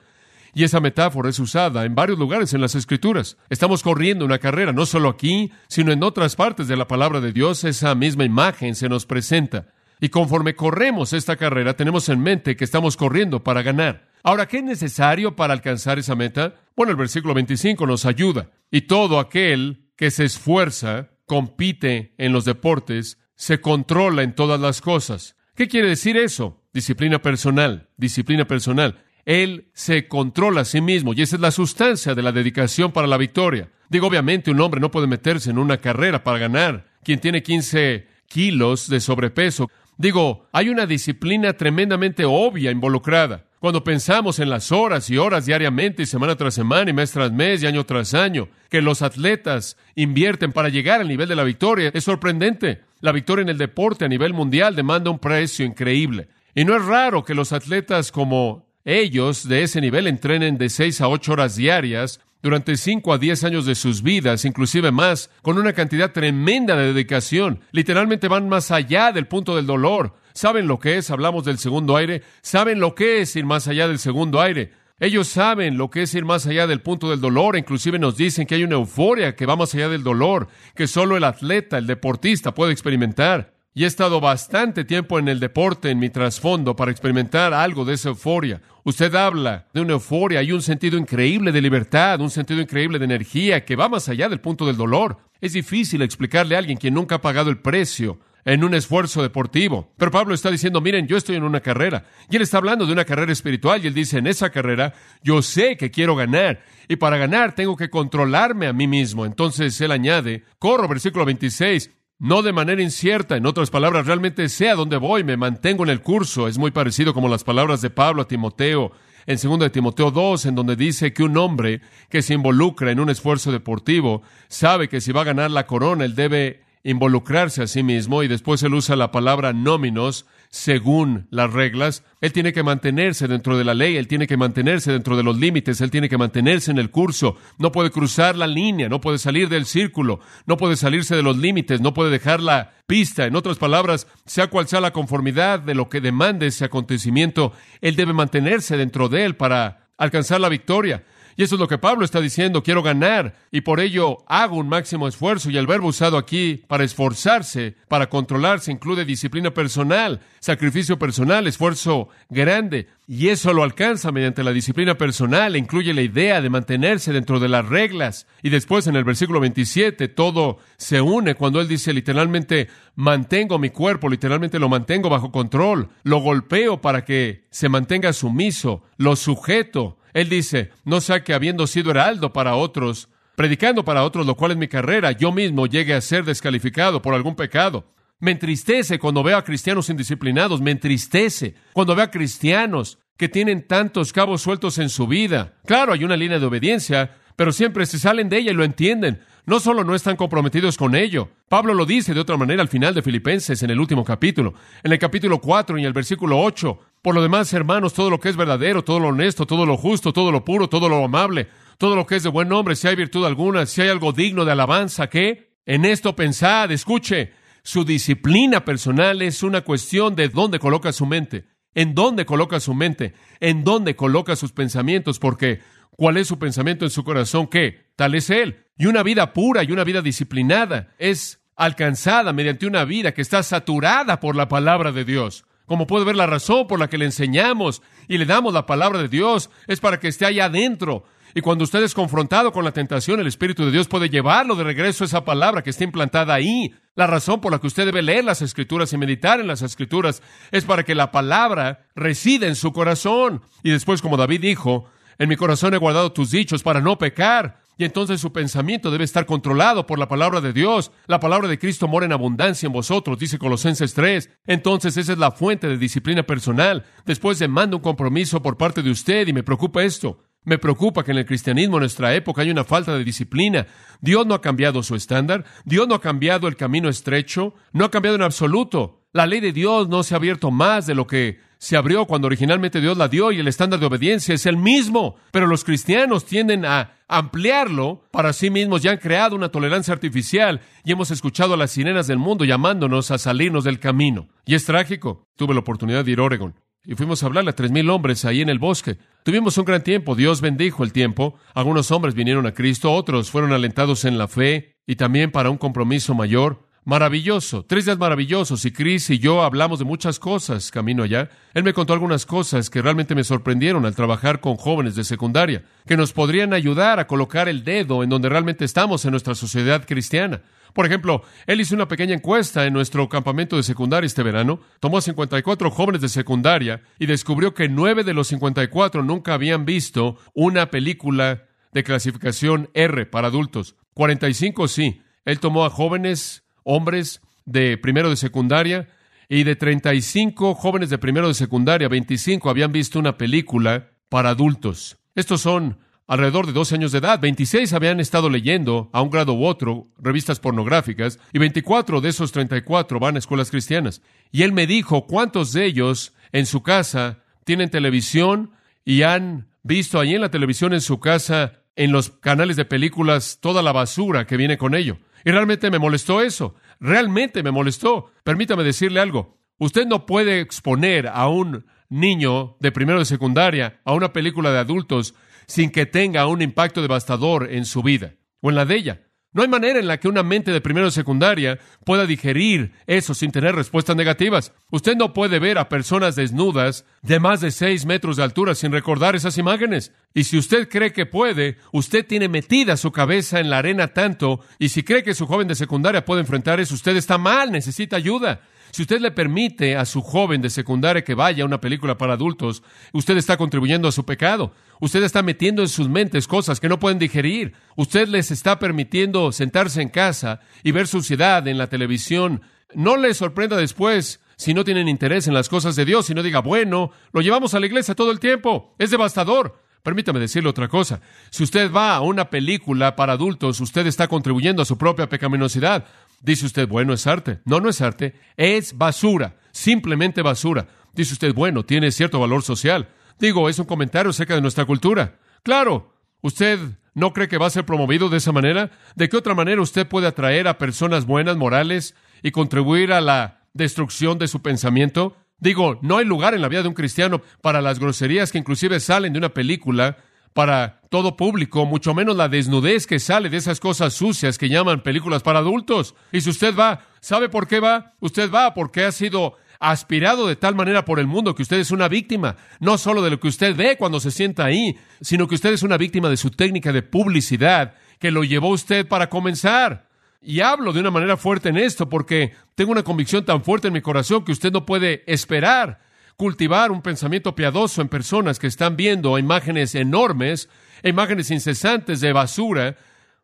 y 0.53 0.63
esa 0.63 0.79
metáfora 0.79 1.29
es 1.29 1.39
usada 1.39 1.85
en 1.85 1.95
varios 1.95 2.19
lugares 2.19 2.53
en 2.53 2.61
las 2.61 2.75
Escrituras. 2.75 3.37
Estamos 3.49 3.83
corriendo 3.83 4.25
una 4.25 4.39
carrera, 4.39 4.73
no 4.73 4.85
solo 4.85 5.09
aquí, 5.09 5.51
sino 5.67 5.91
en 5.91 6.03
otras 6.03 6.35
partes 6.35 6.67
de 6.67 6.75
la 6.75 6.87
palabra 6.87 7.21
de 7.21 7.31
Dios, 7.31 7.63
esa 7.63 7.95
misma 7.95 8.25
imagen 8.25 8.75
se 8.75 8.89
nos 8.89 9.05
presenta. 9.05 9.67
Y 10.01 10.09
conforme 10.09 10.55
corremos 10.55 11.13
esta 11.13 11.35
carrera, 11.35 11.75
tenemos 11.75 12.09
en 12.09 12.21
mente 12.21 12.55
que 12.55 12.63
estamos 12.63 12.97
corriendo 12.97 13.43
para 13.43 13.61
ganar. 13.61 14.07
Ahora, 14.23 14.47
¿qué 14.47 14.57
es 14.57 14.63
necesario 14.63 15.35
para 15.35 15.53
alcanzar 15.53 15.99
esa 15.99 16.15
meta? 16.15 16.55
Bueno, 16.75 16.91
el 16.91 16.97
versículo 16.97 17.33
25 17.33 17.85
nos 17.85 18.05
ayuda. 18.05 18.49
Y 18.71 18.81
todo 18.81 19.19
aquel 19.19 19.89
que 19.95 20.11
se 20.11 20.25
esfuerza 20.25 21.09
compite 21.29 22.15
en 22.17 22.33
los 22.33 22.43
deportes, 22.43 23.19
se 23.35 23.61
controla 23.61 24.23
en 24.23 24.33
todas 24.33 24.59
las 24.59 24.81
cosas. 24.81 25.37
¿Qué 25.55 25.67
quiere 25.67 25.87
decir 25.87 26.17
eso? 26.17 26.63
Disciplina 26.73 27.21
personal, 27.21 27.87
disciplina 27.97 28.45
personal. 28.45 29.03
Él 29.25 29.69
se 29.73 30.07
controla 30.07 30.61
a 30.61 30.65
sí 30.65 30.81
mismo 30.81 31.13
y 31.13 31.21
esa 31.21 31.35
es 31.35 31.41
la 31.41 31.51
sustancia 31.51 32.15
de 32.15 32.23
la 32.23 32.31
dedicación 32.31 32.91
para 32.91 33.05
la 33.05 33.17
victoria. 33.17 33.69
Digo, 33.89 34.07
obviamente 34.07 34.49
un 34.49 34.59
hombre 34.59 34.81
no 34.81 34.89
puede 34.89 35.05
meterse 35.05 35.51
en 35.51 35.59
una 35.59 35.77
carrera 35.77 36.23
para 36.23 36.39
ganar. 36.39 36.87
Quien 37.03 37.19
tiene 37.19 37.43
15 37.43 38.07
kilos 38.27 38.89
de 38.89 38.99
sobrepeso. 38.99 39.69
Digo, 39.97 40.47
hay 40.51 40.69
una 40.69 40.87
disciplina 40.87 41.53
tremendamente 41.53 42.25
obvia 42.25 42.71
involucrada. 42.71 43.45
Cuando 43.59 43.83
pensamos 43.83 44.39
en 44.39 44.49
las 44.49 44.71
horas 44.71 45.09
y 45.09 45.17
horas 45.17 45.45
diariamente, 45.45 46.05
semana 46.05 46.37
tras 46.37 46.53
semana, 46.53 46.91
y 46.91 46.93
mes 46.93 47.11
tras 47.11 47.29
mes, 47.33 47.61
y 47.61 47.67
año 47.67 47.85
tras 47.85 48.13
año, 48.13 48.47
que 48.69 48.81
los 48.81 49.01
atletas 49.01 49.75
invierten 49.95 50.53
para 50.53 50.69
llegar 50.69 51.01
al 51.01 51.09
nivel 51.09 51.27
de 51.27 51.35
la 51.35 51.43
victoria, 51.43 51.91
es 51.93 52.05
sorprendente. 52.05 52.83
La 53.01 53.11
victoria 53.11 53.43
en 53.43 53.49
el 53.49 53.57
deporte 53.57 54.05
a 54.05 54.07
nivel 54.07 54.33
mundial 54.33 54.77
demanda 54.77 55.11
un 55.11 55.19
precio 55.19 55.65
increíble. 55.65 56.29
Y 56.55 56.63
no 56.63 56.73
es 56.73 56.85
raro 56.85 57.25
que 57.25 57.35
los 57.35 57.51
atletas 57.51 58.13
como 58.13 58.65
ellos 58.85 59.45
de 59.45 59.63
ese 59.63 59.81
nivel 59.81 60.07
entrenen 60.07 60.57
de 60.57 60.69
seis 60.69 61.01
a 61.01 61.09
ocho 61.09 61.33
horas 61.33 61.57
diarias 61.57 62.21
durante 62.41 62.77
cinco 62.77 63.13
a 63.13 63.17
diez 63.17 63.43
años 63.43 63.65
de 63.65 63.75
sus 63.75 64.01
vidas, 64.01 64.45
inclusive 64.45 64.91
más, 64.91 65.29
con 65.41 65.57
una 65.57 65.73
cantidad 65.73 66.11
tremenda 66.11 66.75
de 66.75 66.93
dedicación. 66.93 67.59
Literalmente 67.71 68.27
van 68.27 68.47
más 68.47 68.71
allá 68.71 69.11
del 69.11 69.27
punto 69.27 69.55
del 69.55 69.65
dolor. 69.65 70.15
¿Saben 70.33 70.67
lo 70.67 70.79
que 70.79 70.97
es? 70.97 71.11
Hablamos 71.11 71.43
del 71.43 71.57
segundo 71.57 71.97
aire. 71.97 72.23
¿Saben 72.41 72.79
lo 72.79 72.95
que 72.95 73.21
es 73.21 73.35
ir 73.35 73.45
más 73.45 73.67
allá 73.67 73.87
del 73.87 73.99
segundo 73.99 74.39
aire? 74.39 74.71
Ellos 75.01 75.27
saben 75.27 75.77
lo 75.77 75.89
que 75.89 76.03
es 76.03 76.13
ir 76.13 76.25
más 76.25 76.45
allá 76.45 76.67
del 76.67 76.81
punto 76.81 77.09
del 77.09 77.21
dolor. 77.21 77.57
Inclusive 77.57 77.99
nos 77.99 78.17
dicen 78.17 78.45
que 78.45 78.55
hay 78.55 78.63
una 78.63 78.75
euforia 78.75 79.35
que 79.35 79.45
va 79.45 79.55
más 79.55 79.73
allá 79.73 79.89
del 79.89 80.03
dolor, 80.03 80.47
que 80.75 80.87
solo 80.87 81.17
el 81.17 81.23
atleta, 81.23 81.77
el 81.77 81.87
deportista 81.87 82.53
puede 82.53 82.73
experimentar. 82.73 83.53
Y 83.73 83.83
he 83.83 83.87
estado 83.87 84.19
bastante 84.19 84.83
tiempo 84.83 85.19
en 85.19 85.29
el 85.29 85.39
deporte, 85.39 85.89
en 85.89 85.99
mi 85.99 86.09
trasfondo, 86.09 86.75
para 86.75 86.91
experimentar 86.91 87.53
algo 87.53 87.85
de 87.85 87.93
esa 87.93 88.09
euforia. 88.09 88.61
Usted 88.89 89.13
habla 89.13 89.67
de 89.71 89.81
una 89.81 89.93
euforia, 89.93 90.39
hay 90.39 90.51
un 90.51 90.63
sentido 90.63 90.97
increíble 90.97 91.51
de 91.51 91.61
libertad, 91.61 92.19
un 92.21 92.31
sentido 92.31 92.59
increíble 92.59 92.97
de 92.97 93.05
energía 93.05 93.63
que 93.63 93.75
va 93.75 93.87
más 93.87 94.09
allá 94.09 94.27
del 94.27 94.41
punto 94.41 94.65
del 94.65 94.77
dolor. 94.77 95.17
Es 95.39 95.53
difícil 95.53 96.01
explicarle 96.01 96.55
a 96.55 96.57
alguien 96.57 96.79
quien 96.79 96.95
nunca 96.95 97.13
ha 97.13 97.21
pagado 97.21 97.51
el 97.51 97.59
precio 97.59 98.17
en 98.45 98.63
un 98.63 98.73
esfuerzo 98.73 99.21
deportivo. 99.21 99.93
Pero 99.95 100.09
Pablo 100.09 100.33
está 100.33 100.49
diciendo, 100.49 100.81
miren, 100.81 101.05
yo 101.05 101.17
estoy 101.17 101.35
en 101.35 101.43
una 101.43 101.59
carrera. 101.59 102.05
Y 102.31 102.37
él 102.37 102.41
está 102.41 102.57
hablando 102.57 102.87
de 102.87 102.93
una 102.93 103.05
carrera 103.05 103.31
espiritual 103.31 103.79
y 103.83 103.85
él 103.85 103.93
dice, 103.93 104.17
en 104.17 104.25
esa 104.25 104.49
carrera 104.49 104.95
yo 105.21 105.43
sé 105.43 105.77
que 105.77 105.91
quiero 105.91 106.15
ganar. 106.15 106.63
Y 106.87 106.95
para 106.95 107.17
ganar 107.17 107.53
tengo 107.53 107.77
que 107.77 107.91
controlarme 107.91 108.65
a 108.65 108.73
mí 108.73 108.87
mismo. 108.87 109.23
Entonces 109.23 109.79
él 109.81 109.91
añade, 109.91 110.45
corro, 110.57 110.87
versículo 110.87 111.25
26, 111.25 111.91
no 112.19 112.41
de 112.41 112.51
manera 112.51 112.81
incierta, 112.81 113.37
en 113.37 113.45
otras 113.45 113.69
palabras, 113.69 114.05
realmente 114.05 114.49
sé 114.49 114.69
a 114.69 114.75
dónde 114.75 114.97
voy, 114.97 115.23
me 115.23 115.37
mantengo 115.37 115.83
en 115.83 115.89
el 115.89 116.01
curso. 116.01 116.47
Es 116.47 116.57
muy 116.57 116.71
parecido 116.71 117.13
como 117.13 117.29
las 117.29 117.45
palabras 117.45 117.81
de 117.81 117.89
Pablo 117.89 118.23
a 118.23 118.27
Timoteo 118.27 118.91
en 119.25 119.37
2 119.41 119.59
de 119.59 119.69
Timoteo 119.69 120.11
2, 120.11 120.45
en 120.47 120.55
donde 120.55 120.75
dice 120.75 121.13
que 121.13 121.23
un 121.23 121.37
hombre 121.37 121.81
que 122.09 122.21
se 122.21 122.33
involucra 122.33 122.91
en 122.91 122.99
un 122.99 123.09
esfuerzo 123.09 123.51
deportivo 123.51 124.21
sabe 124.47 124.89
que 124.89 125.01
si 125.01 125.11
va 125.11 125.21
a 125.21 125.25
ganar 125.25 125.51
la 125.51 125.65
corona, 125.65 126.03
él 126.03 126.15
debe 126.15 126.61
involucrarse 126.83 127.63
a 127.63 127.67
sí 127.67 127.83
mismo 127.83 128.23
y 128.23 128.27
después 128.27 128.63
él 128.63 128.73
usa 128.73 128.95
la 128.95 129.11
palabra 129.11 129.51
nóminos 129.53 130.25
según 130.49 131.27
las 131.29 131.51
reglas. 131.51 132.03
Él 132.21 132.33
tiene 132.33 132.53
que 132.53 132.63
mantenerse 132.63 133.27
dentro 133.27 133.57
de 133.57 133.63
la 133.63 133.73
ley, 133.73 133.97
él 133.97 134.07
tiene 134.07 134.27
que 134.27 134.37
mantenerse 134.37 134.91
dentro 134.91 135.17
de 135.17 135.23
los 135.23 135.37
límites, 135.37 135.81
él 135.81 135.91
tiene 135.91 136.09
que 136.09 136.17
mantenerse 136.17 136.71
en 136.71 136.79
el 136.79 136.89
curso. 136.89 137.35
No 137.57 137.71
puede 137.71 137.91
cruzar 137.91 138.35
la 138.35 138.47
línea, 138.47 138.89
no 138.89 139.01
puede 139.01 139.17
salir 139.17 139.49
del 139.49 139.65
círculo, 139.65 140.19
no 140.45 140.57
puede 140.57 140.75
salirse 140.75 141.15
de 141.15 141.23
los 141.23 141.37
límites, 141.37 141.81
no 141.81 141.93
puede 141.93 142.09
dejar 142.09 142.41
la 142.41 142.73
pista. 142.87 143.25
En 143.25 143.35
otras 143.35 143.57
palabras, 143.57 144.07
sea 144.25 144.47
cual 144.47 144.67
sea 144.67 144.81
la 144.81 144.93
conformidad 144.93 145.59
de 145.59 145.75
lo 145.75 145.89
que 145.89 146.01
demande 146.01 146.47
ese 146.47 146.65
acontecimiento, 146.65 147.53
él 147.81 147.95
debe 147.95 148.13
mantenerse 148.13 148.77
dentro 148.77 149.09
de 149.09 149.25
él 149.25 149.35
para 149.35 149.89
alcanzar 149.97 150.39
la 150.39 150.49
victoria. 150.49 151.03
Y 151.35 151.43
eso 151.43 151.55
es 151.55 151.59
lo 151.59 151.67
que 151.67 151.77
Pablo 151.77 152.05
está 152.05 152.21
diciendo, 152.21 152.63
quiero 152.63 152.83
ganar 152.83 153.35
y 153.51 153.61
por 153.61 153.79
ello 153.79 154.17
hago 154.27 154.57
un 154.57 154.69
máximo 154.69 155.07
esfuerzo. 155.07 155.49
Y 155.49 155.57
el 155.57 155.67
verbo 155.67 155.87
usado 155.87 156.17
aquí 156.17 156.63
para 156.67 156.83
esforzarse, 156.83 157.75
para 157.87 158.09
controlarse, 158.09 158.71
incluye 158.71 159.05
disciplina 159.05 159.51
personal, 159.53 160.21
sacrificio 160.39 160.99
personal, 160.99 161.47
esfuerzo 161.47 162.09
grande. 162.29 162.87
Y 163.07 163.29
eso 163.29 163.53
lo 163.53 163.63
alcanza 163.63 164.11
mediante 164.11 164.43
la 164.43 164.53
disciplina 164.53 164.95
personal, 164.95 165.55
incluye 165.55 165.95
la 165.95 166.03
idea 166.03 166.41
de 166.41 166.49
mantenerse 166.49 167.11
dentro 167.11 167.39
de 167.39 167.49
las 167.49 167.65
reglas. 167.67 168.27
Y 168.43 168.49
después 168.49 168.85
en 168.85 168.95
el 168.95 169.03
versículo 169.03 169.39
27 169.39 170.09
todo 170.09 170.59
se 170.77 171.01
une 171.01 171.35
cuando 171.35 171.59
él 171.59 171.67
dice 171.67 171.91
literalmente, 171.91 172.67
mantengo 172.95 173.57
mi 173.57 173.69
cuerpo, 173.71 174.09
literalmente 174.09 174.59
lo 174.59 174.69
mantengo 174.69 175.09
bajo 175.09 175.31
control, 175.31 175.89
lo 176.03 176.19
golpeo 176.19 176.81
para 176.81 177.03
que 177.03 177.45
se 177.49 177.69
mantenga 177.69 178.13
sumiso, 178.13 178.83
lo 178.97 179.15
sujeto. 179.15 179.98
Él 180.13 180.29
dice, 180.29 180.71
no 180.85 181.01
sea 181.01 181.23
que 181.23 181.33
habiendo 181.33 181.67
sido 181.67 181.91
heraldo 181.91 182.33
para 182.33 182.55
otros, 182.55 183.09
predicando 183.35 183.85
para 183.85 184.03
otros, 184.03 184.25
lo 184.25 184.35
cual 184.35 184.51
es 184.51 184.57
mi 184.57 184.67
carrera, 184.67 185.11
yo 185.11 185.31
mismo 185.31 185.65
llegue 185.65 185.93
a 185.93 186.01
ser 186.01 186.25
descalificado 186.25 187.01
por 187.01 187.13
algún 187.13 187.35
pecado. 187.35 187.85
Me 188.19 188.31
entristece 188.31 188.99
cuando 188.99 189.23
veo 189.23 189.37
a 189.37 189.43
cristianos 189.43 189.89
indisciplinados, 189.89 190.59
me 190.59 190.71
entristece 190.71 191.55
cuando 191.71 191.95
veo 191.95 192.05
a 192.05 192.11
cristianos 192.11 192.99
que 193.15 193.29
tienen 193.29 193.67
tantos 193.67 194.11
cabos 194.11 194.41
sueltos 194.41 194.77
en 194.77 194.89
su 194.89 195.07
vida. 195.07 195.53
Claro, 195.65 195.93
hay 195.93 196.03
una 196.03 196.17
línea 196.17 196.39
de 196.39 196.45
obediencia, 196.45 197.15
pero 197.35 197.53
siempre 197.53 197.85
se 197.85 197.99
salen 197.99 198.27
de 198.27 198.37
ella 198.37 198.51
y 198.51 198.55
lo 198.55 198.65
entienden. 198.65 199.21
No 199.45 199.59
solo 199.59 199.83
no 199.83 199.95
están 199.95 200.17
comprometidos 200.17 200.77
con 200.77 200.95
ello. 200.95 201.29
Pablo 201.47 201.73
lo 201.73 201.85
dice 201.85 202.13
de 202.13 202.19
otra 202.19 202.37
manera 202.37 202.61
al 202.61 202.67
final 202.67 202.93
de 202.93 203.01
Filipenses 203.01 203.63
en 203.63 203.69
el 203.69 203.79
último 203.79 204.03
capítulo. 204.03 204.53
En 204.83 204.91
el 204.91 204.99
capítulo 204.99 205.39
4 205.39 205.77
y 205.77 205.85
el 205.85 205.93
versículo 205.93 206.39
8. 206.39 206.79
Por 207.01 207.15
lo 207.15 207.21
demás, 207.21 207.53
hermanos, 207.53 207.93
todo 207.93 208.09
lo 208.09 208.19
que 208.19 208.27
es 208.27 208.35
verdadero, 208.35 208.83
todo 208.83 208.99
lo 208.99 209.07
honesto, 209.09 209.45
todo 209.45 209.65
lo 209.65 209.77
justo, 209.77 210.11
todo 210.11 210.31
lo 210.31 210.43
puro, 210.43 210.67
todo 210.67 210.89
lo 210.89 211.03
amable, 211.03 211.47
todo 211.77 211.95
lo 211.95 212.05
que 212.05 212.17
es 212.17 212.23
de 212.23 212.29
buen 212.29 212.49
nombre, 212.49 212.75
si 212.75 212.87
hay 212.87 212.95
virtud 212.95 213.25
alguna, 213.25 213.65
si 213.65 213.81
hay 213.81 213.87
algo 213.87 214.11
digno 214.11 214.43
de 214.43 214.51
alabanza, 214.51 215.07
¿qué? 215.07 215.53
En 215.65 215.85
esto 215.85 216.13
pensad, 216.15 216.71
escuche, 216.71 217.31
su 217.63 217.85
disciplina 217.85 218.65
personal 218.65 219.21
es 219.21 219.43
una 219.43 219.61
cuestión 219.61 220.15
de 220.15 220.27
dónde 220.27 220.59
coloca 220.59 220.91
su 220.91 221.05
mente, 221.05 221.45
en 221.73 221.95
dónde 221.95 222.25
coloca 222.25 222.59
su 222.59 222.73
mente, 222.73 223.13
en 223.39 223.63
dónde 223.63 223.95
coloca 223.95 224.35
sus 224.35 224.51
pensamientos, 224.51 225.19
porque 225.19 225.61
¿cuál 225.91 226.17
es 226.17 226.27
su 226.27 226.37
pensamiento 226.37 226.83
en 226.83 226.91
su 226.91 227.05
corazón? 227.05 227.47
¿Qué? 227.47 227.91
Tal 227.95 228.15
es 228.15 228.29
Él. 228.29 228.65
Y 228.77 228.87
una 228.87 229.03
vida 229.03 229.31
pura 229.31 229.63
y 229.63 229.71
una 229.71 229.85
vida 229.85 230.01
disciplinada 230.01 230.93
es 230.97 231.41
alcanzada 231.55 232.33
mediante 232.33 232.67
una 232.67 232.83
vida 232.83 233.13
que 233.13 233.21
está 233.21 233.41
saturada 233.43 234.19
por 234.19 234.35
la 234.35 234.49
palabra 234.49 234.91
de 234.91 235.05
Dios. 235.05 235.45
Como 235.69 235.85
puede 235.85 236.03
ver, 236.03 236.15
la 236.15 236.25
razón 236.25 236.65
por 236.65 236.79
la 236.79 236.89
que 236.89 236.97
le 236.97 237.05
enseñamos 237.05 237.83
y 238.07 238.17
le 238.17 238.25
damos 238.25 238.55
la 238.55 238.65
palabra 238.65 238.99
de 238.99 239.07
Dios 239.07 239.51
es 239.67 239.79
para 239.79 239.99
que 239.99 240.07
esté 240.07 240.25
allá 240.25 240.45
adentro. 240.45 241.03
Y 241.35 241.41
cuando 241.41 241.63
usted 241.63 241.83
es 241.83 241.93
confrontado 241.93 242.51
con 242.51 242.65
la 242.65 242.71
tentación, 242.71 243.19
el 243.19 243.27
Espíritu 243.27 243.63
de 243.63 243.71
Dios 243.71 243.87
puede 243.87 244.09
llevarlo 244.09 244.55
de 244.55 244.63
regreso 244.63 245.03
a 245.03 245.05
esa 245.05 245.23
palabra 245.23 245.61
que 245.61 245.69
está 245.69 245.83
implantada 245.83 246.33
ahí. 246.33 246.73
La 246.95 247.05
razón 247.05 247.39
por 247.39 247.51
la 247.51 247.59
que 247.59 247.67
usted 247.67 247.85
debe 247.85 248.01
leer 248.01 248.25
las 248.25 248.41
Escrituras 248.41 248.93
y 248.93 248.97
meditar 248.97 249.39
en 249.39 249.45
las 249.45 249.61
Escrituras 249.61 250.23
es 250.49 250.65
para 250.65 250.83
que 250.83 250.95
la 250.95 251.11
palabra 251.11 251.85
resida 251.93 252.47
en 252.47 252.55
su 252.55 252.73
corazón. 252.73 253.43
Y 253.61 253.69
después, 253.69 254.01
como 254.01 254.17
David 254.17 254.41
dijo, 254.41 254.89
en 255.19 255.29
mi 255.29 255.35
corazón 255.35 255.75
he 255.75 255.77
guardado 255.77 256.11
tus 256.11 256.31
dichos 256.31 256.63
para 256.63 256.81
no 256.81 256.97
pecar. 256.97 257.58
Y 257.79 257.85
entonces 257.85 258.19
su 258.19 258.33
pensamiento 258.33 258.91
debe 258.91 259.05
estar 259.05 259.25
controlado 259.25 259.87
por 259.87 259.99
la 259.99 260.09
palabra 260.09 260.41
de 260.41 260.51
Dios. 260.51 260.91
La 261.07 261.21
palabra 261.21 261.47
de 261.47 261.57
Cristo 261.57 261.87
mora 261.87 262.05
en 262.05 262.11
abundancia 262.11 262.67
en 262.67 262.73
vosotros, 262.73 263.17
dice 263.17 263.39
Colosenses 263.39 263.93
3. 263.93 264.29
Entonces 264.47 264.97
esa 264.97 265.13
es 265.13 265.17
la 265.17 265.31
fuente 265.31 265.69
de 265.69 265.77
disciplina 265.77 266.23
personal. 266.23 266.83
Después 267.05 267.39
demanda 267.39 267.77
un 267.77 267.81
compromiso 267.81 268.41
por 268.41 268.57
parte 268.57 268.83
de 268.83 268.91
usted 268.91 269.29
y 269.29 269.31
me 269.31 269.43
preocupa 269.43 269.81
esto. 269.81 270.19
Me 270.43 270.57
preocupa 270.57 271.05
que 271.05 271.11
en 271.11 271.19
el 271.19 271.25
cristianismo 271.25 271.77
en 271.77 271.83
nuestra 271.83 272.13
época 272.13 272.41
hay 272.41 272.51
una 272.51 272.65
falta 272.65 272.97
de 272.97 273.05
disciplina. 273.05 273.65
Dios 274.01 274.27
no 274.27 274.33
ha 274.33 274.41
cambiado 274.41 274.83
su 274.83 274.95
estándar, 274.95 275.45
Dios 275.63 275.87
no 275.87 275.95
ha 275.95 276.01
cambiado 276.01 276.49
el 276.49 276.57
camino 276.57 276.89
estrecho, 276.89 277.53
no 277.71 277.85
ha 277.85 277.91
cambiado 277.91 278.17
en 278.17 278.23
absoluto. 278.23 279.05
La 279.13 279.25
ley 279.25 279.39
de 279.39 279.53
Dios 279.53 279.87
no 279.87 280.03
se 280.03 280.15
ha 280.15 280.17
abierto 280.17 280.51
más 280.51 280.85
de 280.85 280.95
lo 280.95 281.07
que 281.07 281.39
se 281.59 281.75
abrió 281.75 282.05
cuando 282.05 282.27
originalmente 282.27 282.79
Dios 282.79 282.97
la 282.97 283.09
dio 283.09 283.33
y 283.33 283.39
el 283.39 283.47
estándar 283.47 283.81
de 283.81 283.85
obediencia 283.85 284.33
es 284.33 284.45
el 284.45 284.55
mismo. 284.55 285.17
Pero 285.31 285.45
los 285.45 285.65
cristianos 285.65 286.25
tienden 286.25 286.65
a 286.65 286.93
ampliarlo 287.09 288.03
para 288.11 288.31
sí 288.33 288.49
mismos 288.49 288.81
ya 288.81 288.91
han 288.91 288.97
creado 288.97 289.35
una 289.35 289.49
tolerancia 289.49 289.93
artificial 289.93 290.61
y 290.85 290.93
hemos 290.93 291.11
escuchado 291.11 291.53
a 291.53 291.57
las 291.57 291.71
sirenas 291.71 292.07
del 292.07 292.17
mundo 292.17 292.45
llamándonos 292.45 293.11
a 293.11 293.17
salirnos 293.17 293.65
del 293.65 293.79
camino. 293.79 294.29
Y 294.45 294.55
es 294.55 294.65
trágico. 294.65 295.27
Tuve 295.35 295.53
la 295.53 295.59
oportunidad 295.59 296.05
de 296.05 296.11
ir 296.11 296.19
a 296.19 296.23
Oregon 296.23 296.55
y 296.85 296.95
fuimos 296.95 297.21
a 297.21 297.25
hablarle 297.25 297.49
a 297.49 297.55
tres 297.55 297.71
mil 297.71 297.89
hombres 297.89 298.23
ahí 298.23 298.41
en 298.41 298.49
el 298.49 298.57
bosque. 298.57 298.97
Tuvimos 299.23 299.57
un 299.57 299.65
gran 299.65 299.83
tiempo. 299.83 300.15
Dios 300.15 300.39
bendijo 300.39 300.83
el 300.83 300.93
tiempo. 300.93 301.35
Algunos 301.53 301.91
hombres 301.91 302.15
vinieron 302.15 302.45
a 302.45 302.53
Cristo, 302.53 302.93
otros 302.93 303.29
fueron 303.29 303.51
alentados 303.51 304.05
en 304.05 304.17
la 304.17 304.29
fe 304.29 304.77
y 304.87 304.95
también 304.95 305.31
para 305.31 305.49
un 305.49 305.57
compromiso 305.57 306.15
mayor. 306.15 306.68
Maravilloso, 306.85 307.65
tres 307.65 307.85
días 307.85 307.97
maravillosos 307.97 308.63
y 308.63 308.71
Chris 308.71 309.09
y 309.09 309.19
yo 309.19 309.43
hablamos 309.43 309.79
de 309.79 309.85
muchas 309.85 310.17
cosas 310.17 310.71
camino 310.71 311.03
allá. 311.03 311.29
Él 311.53 311.63
me 311.63 311.73
contó 311.73 311.93
algunas 311.93 312.25
cosas 312.25 312.69
que 312.69 312.81
realmente 312.81 313.15
me 313.15 313.25
sorprendieron 313.25 313.85
al 313.85 313.95
trabajar 313.95 314.39
con 314.39 314.55
jóvenes 314.55 314.95
de 314.95 315.03
secundaria, 315.03 315.65
que 315.85 315.97
nos 315.97 316.13
podrían 316.13 316.53
ayudar 316.53 316.99
a 316.99 317.05
colocar 317.05 317.49
el 317.49 317.65
dedo 317.65 318.01
en 318.01 318.09
donde 318.09 318.29
realmente 318.29 318.63
estamos 318.63 319.03
en 319.03 319.11
nuestra 319.11 319.35
sociedad 319.35 319.85
cristiana. 319.85 320.41
Por 320.73 320.85
ejemplo, 320.85 321.23
él 321.47 321.59
hizo 321.59 321.75
una 321.75 321.87
pequeña 321.87 322.15
encuesta 322.15 322.65
en 322.65 322.73
nuestro 322.73 323.09
campamento 323.09 323.57
de 323.57 323.63
secundaria 323.63 324.07
este 324.07 324.23
verano, 324.23 324.61
tomó 324.79 324.99
a 324.99 325.01
54 325.01 325.71
jóvenes 325.71 326.01
de 326.01 326.09
secundaria 326.09 326.81
y 326.97 327.07
descubrió 327.07 327.53
que 327.53 327.67
nueve 327.67 328.03
de 328.03 328.13
los 328.13 328.27
54 328.27 329.03
nunca 329.03 329.33
habían 329.33 329.65
visto 329.65 330.17
una 330.33 330.69
película 330.69 331.43
de 331.73 331.83
clasificación 331.83 332.69
R 332.73 333.05
para 333.05 333.27
adultos. 333.27 333.75
45 333.95 334.67
sí. 334.67 335.01
Él 335.25 335.39
tomó 335.39 335.65
a 335.65 335.69
jóvenes 335.69 336.43
hombres 336.69 337.21
de 337.45 337.77
primero 337.77 338.09
de 338.09 338.15
secundaria 338.15 338.87
y 339.27 339.43
de 339.43 339.55
35 339.55 340.53
jóvenes 340.53 340.89
de 340.89 340.99
primero 340.99 341.27
de 341.27 341.33
secundaria, 341.33 341.87
25 341.87 342.49
habían 342.49 342.71
visto 342.71 342.99
una 342.99 343.17
película 343.17 343.89
para 344.07 344.29
adultos. 344.29 344.97
Estos 345.15 345.41
son 345.41 345.79
alrededor 346.07 346.45
de 346.45 346.53
12 346.53 346.75
años 346.75 346.91
de 346.91 346.99
edad. 346.99 347.19
26 347.19 347.73
habían 347.73 347.99
estado 347.99 348.29
leyendo, 348.29 348.89
a 348.93 349.01
un 349.01 349.09
grado 349.09 349.33
u 349.33 349.45
otro, 349.45 349.87
revistas 349.97 350.39
pornográficas, 350.39 351.19
y 351.33 351.39
24 351.39 352.01
de 352.01 352.09
esos 352.09 352.31
34 352.31 352.99
van 352.99 353.15
a 353.15 353.19
escuelas 353.19 353.49
cristianas. 353.49 354.01
Y 354.31 354.43
él 354.43 354.51
me 354.51 354.67
dijo 354.67 355.07
cuántos 355.07 355.53
de 355.53 355.65
ellos 355.65 356.13
en 356.31 356.45
su 356.45 356.61
casa 356.61 357.19
tienen 357.45 357.69
televisión 357.69 358.51
y 358.85 359.01
han 359.01 359.47
visto 359.63 359.99
ahí 359.99 360.13
en 360.13 360.21
la 360.21 360.31
televisión 360.31 360.73
en 360.73 360.81
su 360.81 360.99
casa, 360.99 361.61
en 361.75 361.91
los 361.91 362.11
canales 362.11 362.57
de 362.57 362.65
películas, 362.65 363.39
toda 363.41 363.63
la 363.63 363.71
basura 363.71 364.27
que 364.27 364.37
viene 364.37 364.57
con 364.57 364.75
ello. 364.75 364.97
Y 365.25 365.31
realmente 365.31 365.69
me 365.71 365.79
molestó 365.79 366.21
eso. 366.21 366.55
Realmente 366.79 367.43
me 367.43 367.51
molestó. 367.51 368.11
Permítame 368.23 368.63
decirle 368.63 368.99
algo. 368.99 369.37
Usted 369.57 369.85
no 369.85 370.05
puede 370.05 370.39
exponer 370.39 371.07
a 371.07 371.27
un 371.27 371.65
niño 371.89 372.55
de 372.59 372.71
primero 372.71 372.99
de 372.99 373.05
secundaria 373.05 373.81
a 373.83 373.93
una 373.93 374.13
película 374.13 374.51
de 374.51 374.59
adultos 374.59 375.15
sin 375.47 375.71
que 375.71 375.85
tenga 375.85 376.27
un 376.27 376.41
impacto 376.41 376.81
devastador 376.81 377.51
en 377.51 377.65
su 377.65 377.81
vida 377.81 378.13
o 378.41 378.49
en 378.49 378.55
la 378.55 378.65
de 378.65 378.75
ella. 378.75 379.08
No 379.31 379.43
hay 379.43 379.47
manera 379.47 379.77
en 379.77 379.87
la 379.87 379.99
que 379.99 380.07
una 380.07 380.23
mente 380.23 380.51
de 380.51 380.59
primero 380.59 380.87
de 380.87 380.91
secundaria 380.91 381.59
pueda 381.85 382.07
digerir 382.07 382.73
eso 382.87 383.13
sin 383.13 383.31
tener 383.31 383.55
respuestas 383.55 383.95
negativas. 383.95 384.53
Usted 384.71 384.95
no 384.95 385.13
puede 385.13 385.37
ver 385.37 385.59
a 385.59 385.69
personas 385.69 386.15
desnudas 386.15 386.83
de 387.03 387.19
más 387.19 387.39
de 387.39 387.51
seis 387.51 387.85
metros 387.85 388.17
de 388.17 388.23
altura 388.23 388.55
sin 388.55 388.71
recordar 388.71 389.15
esas 389.15 389.37
imágenes. 389.37 389.91
Y 390.15 390.23
si 390.23 390.39
usted 390.39 390.67
cree 390.67 390.93
que 390.93 391.05
puede, 391.05 391.57
usted 391.71 392.07
tiene 392.07 392.27
metida 392.27 392.75
su 392.75 392.91
cabeza 392.91 393.39
en 393.39 393.51
la 393.51 393.59
arena 393.59 393.89
tanto, 393.89 394.39
y 394.57 394.69
si 394.69 394.81
cree 394.81 395.03
que 395.03 395.13
su 395.13 395.27
joven 395.27 395.47
de 395.47 395.53
secundaria 395.53 396.05
puede 396.05 396.21
enfrentar 396.21 396.59
eso, 396.59 396.73
usted 396.73 396.97
está 396.97 397.19
mal, 397.19 397.51
necesita 397.51 397.97
ayuda. 397.97 398.41
Si 398.71 398.83
usted 398.83 399.01
le 399.01 399.11
permite 399.11 399.75
a 399.75 399.85
su 399.85 400.01
joven 400.01 400.41
de 400.41 400.49
secundaria 400.49 401.03
que 401.03 401.15
vaya 401.15 401.43
a 401.43 401.47
una 401.47 401.61
película 401.61 401.97
para 401.97 402.13
adultos, 402.13 402.63
usted 402.93 403.17
está 403.17 403.37
contribuyendo 403.37 403.87
a 403.87 403.91
su 403.91 404.05
pecado. 404.05 404.53
Usted 404.79 405.03
está 405.03 405.23
metiendo 405.23 405.61
en 405.61 405.67
sus 405.67 405.89
mentes 405.89 406.27
cosas 406.27 406.59
que 406.59 406.69
no 406.69 406.79
pueden 406.79 406.99
digerir. 406.99 407.53
Usted 407.75 408.07
les 408.07 408.31
está 408.31 408.59
permitiendo 408.59 409.31
sentarse 409.31 409.81
en 409.81 409.89
casa 409.89 410.39
y 410.63 410.71
ver 410.71 410.87
suciedad 410.87 411.47
en 411.47 411.57
la 411.57 411.67
televisión. 411.67 412.41
No 412.73 412.97
les 412.97 413.17
sorprenda 413.17 413.57
después 413.57 414.19
si 414.35 414.53
no 414.53 414.63
tienen 414.63 414.87
interés 414.87 415.27
en 415.27 415.33
las 415.33 415.49
cosas 415.49 415.75
de 415.75 415.85
Dios 415.85 416.09
y 416.09 416.13
no 416.13 416.23
diga, 416.23 416.39
bueno, 416.39 416.91
lo 417.11 417.21
llevamos 417.21 417.53
a 417.53 417.59
la 417.59 417.65
iglesia 417.65 417.95
todo 417.95 418.11
el 418.11 418.19
tiempo. 418.19 418.73
Es 418.77 418.91
devastador. 418.91 419.59
Permítame 419.83 420.19
decirle 420.19 420.49
otra 420.49 420.67
cosa. 420.67 421.01
Si 421.29 421.43
usted 421.43 421.71
va 421.71 421.95
a 421.95 422.01
una 422.01 422.29
película 422.29 422.95
para 422.95 423.13
adultos, 423.13 423.59
usted 423.61 423.87
está 423.87 424.07
contribuyendo 424.07 424.61
a 424.61 424.65
su 424.65 424.77
propia 424.77 425.07
pecaminosidad. 425.07 425.85
Dice 426.21 426.45
usted, 426.45 426.67
bueno, 426.67 426.93
es 426.93 427.07
arte. 427.07 427.39
No, 427.45 427.59
no 427.59 427.69
es 427.69 427.81
arte, 427.81 428.15
es 428.37 428.77
basura, 428.77 429.37
simplemente 429.51 430.21
basura. 430.21 430.67
Dice 430.93 431.13
usted, 431.13 431.33
bueno, 431.33 431.63
tiene 431.63 431.91
cierto 431.91 432.19
valor 432.19 432.43
social. 432.43 432.89
Digo, 433.19 433.49
es 433.49 433.59
un 433.59 433.65
comentario 433.65 434.09
acerca 434.09 434.35
de 434.35 434.41
nuestra 434.41 434.65
cultura. 434.65 435.19
Claro, 435.43 435.93
usted 436.21 436.59
no 436.93 437.13
cree 437.13 437.27
que 437.27 437.37
va 437.37 437.47
a 437.47 437.51
ser 437.51 437.65
promovido 437.65 438.09
de 438.09 438.17
esa 438.17 438.31
manera. 438.31 438.71
¿De 438.95 439.09
qué 439.09 439.17
otra 439.17 439.35
manera 439.35 439.61
usted 439.61 439.87
puede 439.87 440.07
atraer 440.07 440.47
a 440.47 440.57
personas 440.57 441.05
buenas, 441.05 441.37
morales, 441.37 441.95
y 442.21 442.31
contribuir 442.31 442.91
a 442.91 443.01
la 443.01 443.41
destrucción 443.53 444.17
de 444.17 444.27
su 444.27 444.41
pensamiento? 444.41 445.15
Digo, 445.37 445.79
no 445.81 445.97
hay 445.97 446.05
lugar 446.05 446.33
en 446.33 446.41
la 446.41 446.49
vida 446.49 446.61
de 446.61 446.67
un 446.67 446.73
cristiano 446.73 447.21
para 447.41 447.61
las 447.61 447.79
groserías 447.79 448.31
que 448.31 448.37
inclusive 448.37 448.79
salen 448.79 449.13
de 449.13 449.19
una 449.19 449.33
película 449.33 449.97
para 450.33 450.81
todo 450.89 451.15
público, 451.15 451.65
mucho 451.65 451.93
menos 451.93 452.15
la 452.15 452.29
desnudez 452.29 452.87
que 452.87 452.99
sale 452.99 453.29
de 453.29 453.37
esas 453.37 453.59
cosas 453.59 453.93
sucias 453.93 454.37
que 454.37 454.49
llaman 454.49 454.81
películas 454.81 455.21
para 455.21 455.39
adultos. 455.39 455.95
Y 456.11 456.21
si 456.21 456.29
usted 456.29 456.55
va, 456.55 456.85
¿sabe 456.99 457.29
por 457.29 457.47
qué 457.47 457.59
va? 457.59 457.93
Usted 457.99 458.31
va 458.31 458.53
porque 458.53 458.85
ha 458.85 458.91
sido 458.91 459.35
aspirado 459.59 460.27
de 460.27 460.35
tal 460.35 460.55
manera 460.55 460.85
por 460.85 460.99
el 460.99 461.07
mundo 461.07 461.35
que 461.35 461.43
usted 461.43 461.59
es 461.59 461.71
una 461.71 461.89
víctima, 461.89 462.37
no 462.59 462.77
solo 462.77 463.01
de 463.01 463.11
lo 463.11 463.19
que 463.19 463.27
usted 463.27 463.55
ve 463.55 463.75
cuando 463.77 463.99
se 463.99 464.11
sienta 464.11 464.45
ahí, 464.45 464.77
sino 465.01 465.27
que 465.27 465.35
usted 465.35 465.51
es 465.51 465.63
una 465.63 465.77
víctima 465.77 466.09
de 466.09 466.17
su 466.17 466.31
técnica 466.31 466.71
de 466.71 466.81
publicidad 466.81 467.75
que 467.99 468.11
lo 468.11 468.23
llevó 468.23 468.49
usted 468.49 468.87
para 468.87 469.09
comenzar. 469.09 469.89
Y 470.21 470.41
hablo 470.41 470.73
de 470.73 470.79
una 470.79 470.91
manera 470.91 471.17
fuerte 471.17 471.49
en 471.49 471.57
esto 471.57 471.87
porque 471.87 472.33
tengo 472.55 472.71
una 472.71 472.83
convicción 472.83 473.25
tan 473.25 473.43
fuerte 473.43 473.67
en 473.67 473.73
mi 473.73 473.81
corazón 473.81 474.23
que 474.23 474.31
usted 474.31 474.51
no 474.51 474.65
puede 474.65 475.03
esperar 475.11 475.79
cultivar 476.19 476.69
un 476.69 476.81
pensamiento 476.81 477.33
piadoso 477.33 477.81
en 477.81 477.87
personas 477.87 478.39
que 478.39 478.47
están 478.47 478.75
viendo 478.75 479.17
imágenes 479.17 479.73
enormes, 479.73 480.49
imágenes 480.83 481.31
incesantes 481.31 482.01
de 482.01 482.11
basura, 482.11 482.75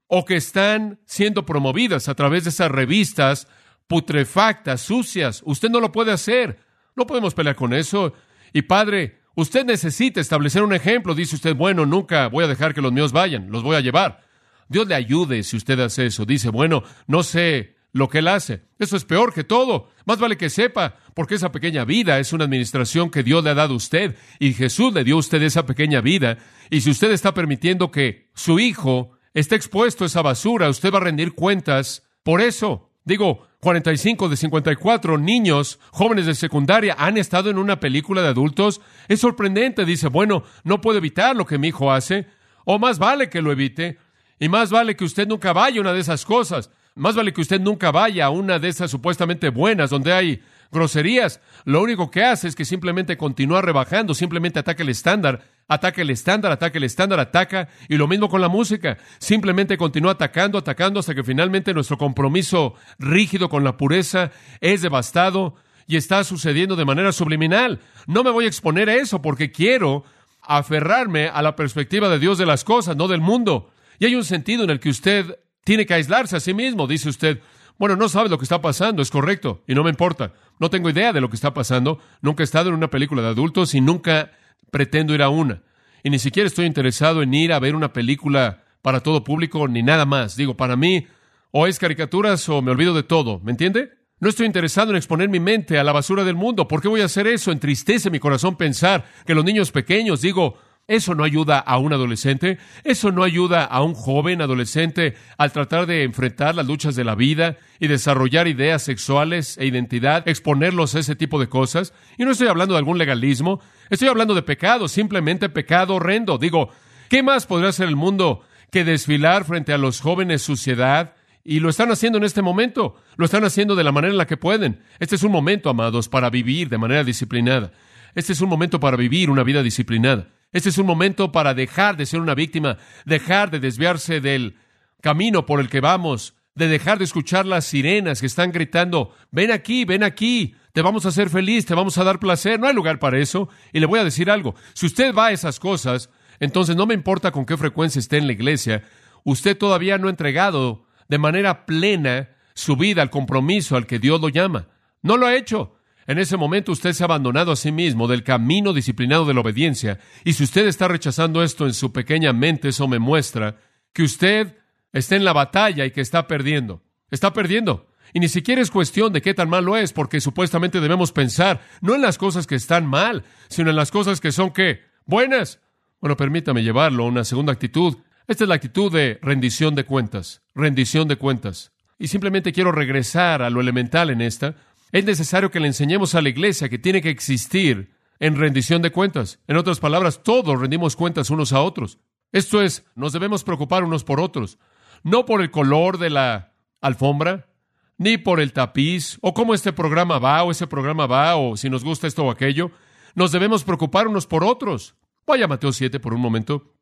o 0.08 0.24
que 0.24 0.38
están 0.38 1.02
siendo 1.06 1.46
promovidas 1.46 2.08
a 2.08 2.16
través 2.16 2.46
de 2.46 2.52
esas 2.52 2.72
revistas 2.72 3.50
putrefactas, 3.88 4.80
sucias. 4.80 5.42
Usted 5.46 5.70
no 5.70 5.82
lo 5.82 5.92
puede 5.92 6.14
hacer. 6.14 6.60
No 6.96 7.06
podemos 7.06 7.34
pelear 7.34 7.58
con 7.58 7.74
eso. 7.74 8.14
Y 8.54 8.62
padre, 8.62 9.20
usted 9.36 9.66
necesita 9.66 10.22
establecer 10.22 10.64
un 10.64 10.72
ejemplo. 10.72 11.14
Dice 11.14 11.36
usted, 11.36 11.54
bueno, 11.54 11.86
nunca 11.86 12.30
voy 12.30 12.46
a 12.46 12.48
dejar 12.48 12.74
que 12.74 12.82
los 12.82 12.94
míos 12.94 13.12
vayan, 13.12 13.52
los 13.52 13.62
voy 13.62 13.76
a 13.76 13.82
llevar. 13.82 14.22
Dios 14.70 14.88
le 14.88 14.96
ayude 14.96 15.44
si 15.44 15.58
usted 15.58 15.78
hace 15.82 16.06
eso. 16.06 16.24
Dice, 16.24 16.48
bueno, 16.48 16.82
no 17.08 17.24
sé 17.24 17.75
lo 17.96 18.10
que 18.10 18.18
él 18.20 18.28
hace. 18.28 18.62
Eso 18.78 18.98
es 18.98 19.06
peor 19.06 19.34
que 19.34 19.46
todo. 19.46 19.88
Más 20.06 20.20
vale 20.20 20.36
que 20.36 20.50
sepa, 20.50 20.98
porque 21.14 21.36
esa 21.36 21.54
pequeña 21.54 21.86
vida 21.86 22.20
es 22.20 22.34
una 22.34 22.44
administración 22.44 23.10
que 23.10 23.24
Dios 23.24 23.42
le 23.42 23.52
ha 23.52 23.54
dado 23.54 23.74
a 23.74 23.78
usted 23.78 24.18
y 24.38 24.54
Jesús 24.54 24.94
le 24.94 25.06
dio 25.06 25.16
a 25.16 25.20
usted 25.20 25.42
esa 25.42 25.66
pequeña 25.66 26.02
vida. 26.02 26.38
Y 26.70 26.82
si 26.82 26.92
usted 26.92 27.10
está 27.12 27.34
permitiendo 27.34 27.92
que 27.92 28.28
su 28.34 28.60
hijo 28.60 29.12
esté 29.34 29.56
expuesto 29.56 30.04
a 30.04 30.08
esa 30.08 30.22
basura, 30.22 30.68
usted 30.68 30.92
va 30.92 30.98
a 30.98 31.04
rendir 31.04 31.36
cuentas 31.36 32.04
por 32.22 32.42
eso. 32.42 32.92
Digo, 33.06 33.48
45 33.62 34.28
de 34.28 34.36
54 34.36 35.18
niños, 35.18 35.80
jóvenes 35.92 36.26
de 36.26 36.36
secundaria, 36.36 36.98
han 37.00 37.18
estado 37.18 37.50
en 37.50 37.58
una 37.58 37.80
película 37.80 38.22
de 38.22 38.28
adultos. 38.28 38.82
Es 39.08 39.22
sorprendente, 39.22 39.86
dice, 39.86 40.10
bueno, 40.10 40.44
no 40.66 40.82
puedo 40.82 40.98
evitar 40.98 41.34
lo 41.34 41.46
que 41.46 41.58
mi 41.58 41.70
hijo 41.70 41.94
hace, 41.94 42.28
o 42.66 42.78
más 42.78 43.00
vale 43.00 43.30
que 43.30 43.42
lo 43.42 43.54
evite, 43.54 44.00
y 44.38 44.50
más 44.50 44.70
vale 44.70 44.98
que 44.98 45.06
usted 45.06 45.30
nunca 45.30 45.54
vaya 45.54 45.78
a 45.78 45.82
una 45.82 45.94
de 45.94 46.02
esas 46.02 46.26
cosas, 46.26 46.70
más 46.96 47.14
vale 47.14 47.34
que 47.34 47.42
usted 47.42 47.60
nunca 47.60 47.92
vaya 47.92 48.26
a 48.26 48.30
una 48.30 48.58
de 48.58 48.70
esas 48.70 48.90
supuestamente 48.90 49.50
buenas 49.50 49.90
donde 49.90 50.14
hay 50.14 50.42
groserías. 50.72 51.42
Lo 51.66 51.82
único 51.82 52.10
que 52.10 52.24
hace 52.24 52.48
es 52.48 52.56
que 52.56 52.64
simplemente 52.64 53.18
continúa 53.18 53.62
rebajando, 53.62 54.14
simplemente 54.14 54.60
ataca 54.60 54.82
el 54.82 54.90
estándar, 54.90 55.44
ataca 55.68 56.02
el 56.02 56.10
estándar, 56.10 56.54
ataca 56.54 56.78
el 56.78 56.86
estándar, 56.86 57.20
ataca, 57.20 57.68
y 57.90 57.98
lo 57.98 58.08
mismo 58.08 58.30
con 58.30 58.40
la 58.40 58.48
música. 58.48 58.98
Simplemente 59.20 59.78
continúa 59.78 60.14
atacando, 60.14 60.58
atacando 60.58 61.02
hasta 61.02 61.14
que 61.14 61.24
finalmente 61.24 61.74
nuestro 61.74 61.98
compromiso 61.98 62.76
rígido 62.98 63.50
con 63.50 63.66
la 63.66 63.76
pureza 63.76 64.32
es 64.62 64.82
devastado 64.82 65.56
y 65.88 65.98
está 65.98 66.24
sucediendo 66.24 66.78
de 66.78 66.86
manera 66.86 67.12
subliminal. 67.12 67.82
No 68.08 68.24
me 68.24 68.32
voy 68.32 68.46
a 68.46 68.48
exponer 68.50 68.90
a 68.90 68.96
eso 68.96 69.22
porque 69.22 69.52
quiero 69.52 70.06
aferrarme 70.42 71.28
a 71.28 71.42
la 71.42 71.58
perspectiva 71.58 72.08
de 72.08 72.20
Dios 72.20 72.38
de 72.38 72.46
las 72.46 72.64
cosas, 72.64 72.96
no 72.96 73.10
del 73.10 73.22
mundo. 73.22 73.72
Y 74.00 74.06
hay 74.06 74.16
un 74.16 74.24
sentido 74.24 74.64
en 74.64 74.70
el 74.70 74.80
que 74.80 74.90
usted 74.90 75.38
tiene 75.66 75.86
que 75.86 75.96
aislarse 75.96 76.38
a 76.38 76.40
sí 76.40 76.54
mismo, 76.54 76.88
dice 76.88 77.10
usted. 77.10 77.42
Bueno, 77.78 77.98
no 77.98 78.08
sabe 78.08 78.30
lo 78.30 78.38
que 78.38 78.46
está 78.46 78.62
pasando, 78.62 79.02
es 79.02 79.12
correcto, 79.12 79.64
y 79.68 79.76
no 79.76 79.84
me 79.84 79.90
importa. 79.90 80.32
No 80.60 80.70
tengo 80.70 80.90
idea 80.90 81.12
de 81.12 81.20
lo 81.20 81.30
que 81.30 81.36
está 81.36 81.54
pasando. 81.54 82.00
Nunca 82.22 82.44
he 82.44 82.46
estado 82.46 82.70
en 82.70 82.76
una 82.76 82.90
película 82.90 83.22
de 83.22 83.30
adultos 83.30 83.76
y 83.76 83.82
nunca 83.82 84.32
pretendo 84.72 85.14
ir 85.14 85.22
a 85.22 85.30
una. 85.30 85.64
Y 86.04 86.12
ni 86.12 86.20
siquiera 86.20 86.48
estoy 86.48 86.68
interesado 86.68 87.22
en 87.24 87.34
ir 87.34 87.52
a 87.52 87.60
ver 87.60 87.76
una 87.76 87.92
película 87.92 88.64
para 88.82 89.02
todo 89.02 89.24
público 89.24 89.68
ni 89.68 89.82
nada 89.82 90.06
más. 90.06 90.38
Digo, 90.38 90.56
para 90.56 90.76
mí, 90.78 91.08
o 91.52 91.66
es 91.66 91.80
caricaturas 91.80 92.48
o 92.48 92.62
me 92.62 92.72
olvido 92.72 92.94
de 92.94 93.04
todo. 93.04 93.40
¿Me 93.40 93.52
entiende? 93.52 93.90
No 94.20 94.30
estoy 94.30 94.46
interesado 94.46 94.92
en 94.92 94.98
exponer 94.98 95.30
mi 95.30 95.40
mente 95.40 95.80
a 95.80 95.84
la 95.84 95.92
basura 95.92 96.24
del 96.24 96.36
mundo. 96.36 96.68
¿Por 96.68 96.82
qué 96.82 96.88
voy 96.88 97.02
a 97.02 97.06
hacer 97.06 97.26
eso? 97.26 97.52
Entristece 97.52 98.12
mi 98.12 98.20
corazón 98.20 98.56
pensar 98.56 99.06
que 99.26 99.34
los 99.34 99.44
niños 99.44 99.72
pequeños, 99.72 100.22
digo, 100.22 100.60
eso 100.88 101.16
no 101.16 101.24
ayuda 101.24 101.58
a 101.58 101.80
un 101.80 101.94
adolescente, 101.94 102.60
eso 102.84 103.12
no 103.12 103.24
ayuda 103.24 103.64
a 103.64 103.82
un 103.82 103.96
joven 103.96 104.42
adolescente 104.42 105.16
al 105.38 105.52
tratar 105.52 105.88
de 105.88 106.04
enfrentar 106.04 106.54
las 106.54 106.68
luchas 106.68 106.96
de 106.96 107.04
la 107.04 107.16
vida 107.16 107.58
y 107.80 107.88
desarrollar 107.88 108.48
ideas 108.48 108.84
sexuales 108.84 109.58
e 109.58 109.66
identidad, 109.66 110.28
exponerlos 110.28 110.94
a 110.94 111.00
ese 111.00 111.16
tipo 111.16 111.40
de 111.40 111.50
cosas. 111.50 111.92
Y 112.20 112.24
no 112.24 112.32
estoy 112.32 112.50
hablando 112.50 112.76
de 112.76 112.80
algún 112.80 113.00
legalismo, 113.00 113.62
estoy 113.90 114.10
hablando 114.10 114.36
de 114.36 114.44
pecado, 114.44 114.88
simplemente 114.88 115.50
pecado 115.50 115.96
horrendo. 115.96 116.38
Digo, 116.38 116.70
¿qué 117.10 117.24
más 117.24 117.48
podría 117.48 117.70
hacer 117.70 117.88
el 117.88 117.96
mundo 117.96 118.42
que 118.70 118.84
desfilar 118.84 119.44
frente 119.44 119.74
a 119.74 119.80
los 119.80 120.02
jóvenes 120.02 120.44
suciedad? 120.44 121.16
Y 121.44 121.62
lo 121.62 121.70
están 121.70 121.92
haciendo 121.92 122.20
en 122.20 122.26
este 122.26 122.44
momento, 122.44 122.96
lo 123.18 123.26
están 123.26 123.44
haciendo 123.44 123.76
de 123.76 123.84
la 123.84 123.92
manera 123.92 124.12
en 124.12 124.18
la 124.18 124.28
que 124.28 124.38
pueden. 124.38 124.82
Este 125.00 125.16
es 125.16 125.24
un 125.24 125.32
momento, 125.32 125.70
amados, 125.72 126.10
para 126.10 126.30
vivir 126.30 126.70
de 126.70 126.78
manera 126.78 127.04
disciplinada. 127.04 127.72
Este 128.14 128.34
es 128.34 128.42
un 128.42 128.50
momento 128.50 128.80
para 128.80 128.98
vivir 128.98 129.32
una 129.32 129.44
vida 129.44 129.62
disciplinada. 129.64 130.28
Este 130.52 130.70
es 130.70 130.78
un 130.78 130.86
momento 130.86 131.32
para 131.32 131.54
dejar 131.54 131.98
de 131.98 132.06
ser 132.06 132.22
una 132.22 132.36
víctima, 132.36 132.78
dejar 133.06 133.52
de 133.52 133.60
desviarse 133.60 134.22
del 134.22 134.58
camino 135.02 135.46
por 135.46 135.60
el 135.60 135.70
que 135.70 135.82
vamos, 135.82 136.36
de 136.56 136.68
dejar 136.68 136.98
de 136.98 137.04
escuchar 137.04 137.46
las 137.46 137.66
sirenas 137.66 138.22
que 138.22 138.28
están 138.28 138.52
gritando, 138.52 139.14
ven 139.32 139.52
aquí, 139.52 139.84
ven 139.84 140.04
aquí, 140.04 140.56
te 140.72 140.82
vamos 140.82 141.06
a 141.06 141.10
hacer 141.10 141.30
feliz, 141.30 141.66
te 141.66 141.76
vamos 141.76 141.98
a 141.98 142.04
dar 142.04 142.20
placer. 142.20 142.60
No 142.60 142.68
hay 142.68 142.74
lugar 142.74 143.00
para 143.00 143.20
eso. 143.20 143.50
Y 143.72 143.80
le 143.80 143.86
voy 143.86 144.00
a 144.00 144.04
decir 144.04 144.30
algo, 144.30 144.56
si 144.74 144.86
usted 144.86 145.14
va 145.14 145.28
a 145.28 145.32
esas 145.32 145.60
cosas, 145.60 146.10
entonces 146.40 146.76
no 146.76 146.86
me 146.86 146.94
importa 146.94 147.32
con 147.32 147.46
qué 147.46 147.58
frecuencia 147.58 148.00
esté 148.00 148.18
en 148.18 148.28
la 148.28 148.34
iglesia, 148.34 148.84
usted 149.24 149.58
todavía 149.58 149.98
no 149.98 150.08
ha 150.08 150.12
entregado 150.12 150.86
de 151.08 151.18
manera 151.18 151.66
plena 151.66 152.30
su 152.54 152.76
vida 152.76 153.02
al 153.02 153.10
compromiso 153.10 153.76
al 153.76 153.86
que 153.86 154.00
Dios 154.00 154.20
lo 154.22 154.30
llama. 154.30 154.68
No 155.02 155.18
lo 155.18 155.28
ha 155.28 155.36
hecho. 155.36 155.75
En 156.08 156.20
ese 156.20 156.38
momento 156.38 156.72
usted 156.72 156.94
se 156.94 157.04
ha 157.04 157.06
abandonado 157.06 157.52
a 157.52 157.56
sí 157.56 157.72
mismo 157.72 158.08
del 158.08 158.24
camino 158.24 158.74
disciplinado 158.74 159.26
de 159.26 159.34
la 159.34 159.42
obediencia. 159.42 160.00
Y 160.24 160.34
si 160.34 160.44
usted 160.44 160.68
está 160.68 160.88
rechazando 160.88 161.42
esto 161.42 161.66
en 161.66 161.74
su 161.74 161.92
pequeña 161.92 162.32
mente, 162.32 162.70
eso 162.70 162.88
me 162.88 163.00
muestra 163.00 163.58
que 163.92 164.04
usted 164.04 164.56
está 164.94 165.16
en 165.16 165.26
la 165.26 165.34
batalla 165.34 165.86
y 165.86 165.92
que 165.92 166.02
está 166.02 166.28
perdiendo. 166.28 166.84
Está 167.10 167.34
perdiendo. 167.34 167.88
Y 168.14 168.20
ni 168.20 168.30
siquiera 168.30 168.62
es 168.62 168.72
cuestión 168.72 169.14
de 169.14 169.22
qué 169.22 169.34
tan 169.34 169.50
malo 169.50 169.76
es, 169.76 169.94
porque 169.94 170.22
supuestamente 170.22 170.80
debemos 170.80 171.12
pensar 171.12 171.62
no 171.82 171.96
en 171.96 172.02
las 172.02 172.18
cosas 172.18 172.46
que 172.46 172.56
están 172.56 172.86
mal, 172.86 173.24
sino 173.50 173.72
en 173.72 173.76
las 173.76 173.92
cosas 173.92 174.22
que 174.22 174.32
son 174.32 174.52
qué? 174.52 174.82
Buenas. 175.06 175.60
Bueno, 176.00 176.16
permítame 176.16 176.64
llevarlo 176.64 177.04
a 177.04 177.08
una 177.08 177.24
segunda 177.24 177.52
actitud. 177.52 177.98
Esta 178.28 178.44
es 178.44 178.48
la 178.48 178.56
actitud 178.56 178.92
de 178.92 179.20
rendición 179.22 179.76
de 179.76 179.86
cuentas. 179.86 180.44
Rendición 180.54 181.08
de 181.08 181.16
cuentas. 181.16 181.72
Y 181.98 182.10
simplemente 182.10 182.54
quiero 182.54 182.72
regresar 182.72 183.42
a 183.42 183.50
lo 183.50 183.62
elemental 183.62 184.10
en 184.10 184.22
esta, 184.22 184.56
es 184.96 185.04
necesario 185.04 185.52
que 185.52 185.60
le 185.60 185.68
enseñemos 185.68 186.16
a 186.16 186.22
la 186.22 186.30
iglesia 186.30 186.70
que 186.70 186.80
tiene 186.80 187.02
que 187.02 187.10
existir 187.10 187.92
en 188.18 188.38
rendición 188.38 188.82
de 188.82 188.94
cuentas. 188.94 189.42
En 189.46 189.58
otras 189.58 189.82
palabras, 189.82 190.24
todos 190.24 190.58
rendimos 190.58 190.96
cuentas 190.96 191.30
unos 191.30 191.52
a 191.52 191.60
otros. 191.60 192.00
Esto 192.32 192.62
es, 192.62 192.86
nos 192.96 193.12
debemos 193.12 193.44
preocupar 193.44 193.84
unos 193.84 194.06
por 194.06 194.22
otros, 194.22 194.58
no 195.04 195.26
por 195.26 195.42
el 195.42 195.52
color 195.52 195.98
de 195.98 196.12
la 196.12 196.54
alfombra, 196.80 197.50
ni 197.98 198.18
por 198.18 198.40
el 198.40 198.54
tapiz, 198.54 199.18
o 199.20 199.34
cómo 199.34 199.54
este 199.54 199.74
programa 199.74 200.18
va, 200.18 200.42
o 200.44 200.52
ese 200.52 200.66
programa 200.66 201.08
va, 201.08 201.36
o 201.36 201.58
si 201.58 201.70
nos 201.70 201.84
gusta 201.84 202.08
esto 202.08 202.24
o 202.24 202.32
aquello. 202.32 202.72
Nos 203.16 203.34
debemos 203.34 203.66
preocupar 203.66 204.08
unos 204.08 204.26
por 204.26 204.46
otros. 204.46 204.96
Vaya 205.28 205.46
Mateo 205.46 205.74
7 205.74 206.00
por 206.00 206.14
un 206.14 206.22
momento. 206.22 206.74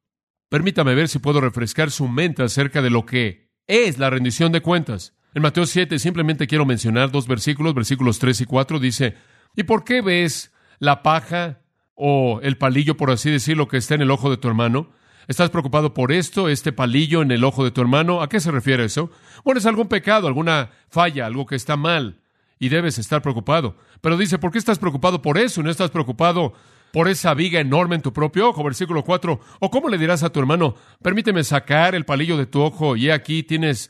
Permítame 0.49 0.93
ver 0.93 1.09
si 1.09 1.17
puedo 1.17 1.41
refrescar 1.41 1.89
su 1.89 2.07
mente 2.07 2.43
acerca 2.43 2.83
de 2.83 2.91
lo 2.91 3.07
que 3.07 3.49
es 3.65 3.97
la 3.97 4.11
rendición 4.11 4.51
de 4.51 4.61
cuentas. 4.61 5.15
En 5.35 5.41
Mateo 5.41 5.65
7 5.65 5.97
simplemente 5.97 6.45
quiero 6.45 6.65
mencionar 6.65 7.09
dos 7.09 7.27
versículos, 7.27 7.73
versículos 7.73 8.19
3 8.19 8.41
y 8.41 8.45
4, 8.45 8.79
dice, 8.79 9.15
¿y 9.55 9.63
por 9.63 9.83
qué 9.83 10.01
ves 10.01 10.53
la 10.77 11.01
paja 11.01 11.61
o 11.95 12.39
el 12.43 12.57
palillo, 12.57 12.97
por 12.97 13.09
así 13.09 13.31
decirlo, 13.31 13.67
que 13.67 13.77
está 13.77 13.95
en 13.95 14.01
el 14.01 14.11
ojo 14.11 14.29
de 14.29 14.37
tu 14.37 14.47
hermano? 14.47 14.91
¿Estás 15.27 15.49
preocupado 15.49 15.93
por 15.93 16.11
esto, 16.11 16.49
este 16.49 16.71
palillo 16.71 17.21
en 17.21 17.31
el 17.31 17.43
ojo 17.43 17.63
de 17.63 17.71
tu 17.71 17.81
hermano? 17.81 18.21
¿A 18.21 18.29
qué 18.29 18.39
se 18.39 18.51
refiere 18.51 18.85
eso? 18.85 19.09
Bueno, 19.43 19.57
es 19.57 19.65
algún 19.65 19.87
pecado, 19.87 20.27
alguna 20.27 20.69
falla, 20.89 21.25
algo 21.25 21.47
que 21.47 21.55
está 21.55 21.77
mal 21.77 22.19
y 22.59 22.69
debes 22.69 22.99
estar 22.99 23.21
preocupado. 23.21 23.75
Pero 24.01 24.17
dice, 24.17 24.37
¿por 24.37 24.51
qué 24.51 24.59
estás 24.59 24.77
preocupado 24.77 25.21
por 25.21 25.39
eso? 25.39 25.63
¿No 25.63 25.71
estás 25.71 25.89
preocupado 25.89 26.53
por 26.91 27.07
esa 27.07 27.33
viga 27.33 27.59
enorme 27.59 27.95
en 27.95 28.01
tu 28.01 28.13
propio 28.13 28.49
ojo? 28.49 28.63
Versículo 28.63 29.03
4. 29.03 29.39
¿O 29.59 29.71
cómo 29.71 29.89
le 29.89 29.97
dirás 29.97 30.21
a 30.21 30.29
tu 30.29 30.39
hermano, 30.39 30.75
permíteme 31.01 31.43
sacar 31.43 31.95
el 31.95 32.05
palillo 32.05 32.37
de 32.37 32.45
tu 32.45 32.61
ojo 32.61 32.95
y 32.95 33.09
aquí 33.09 33.43
tienes 33.43 33.89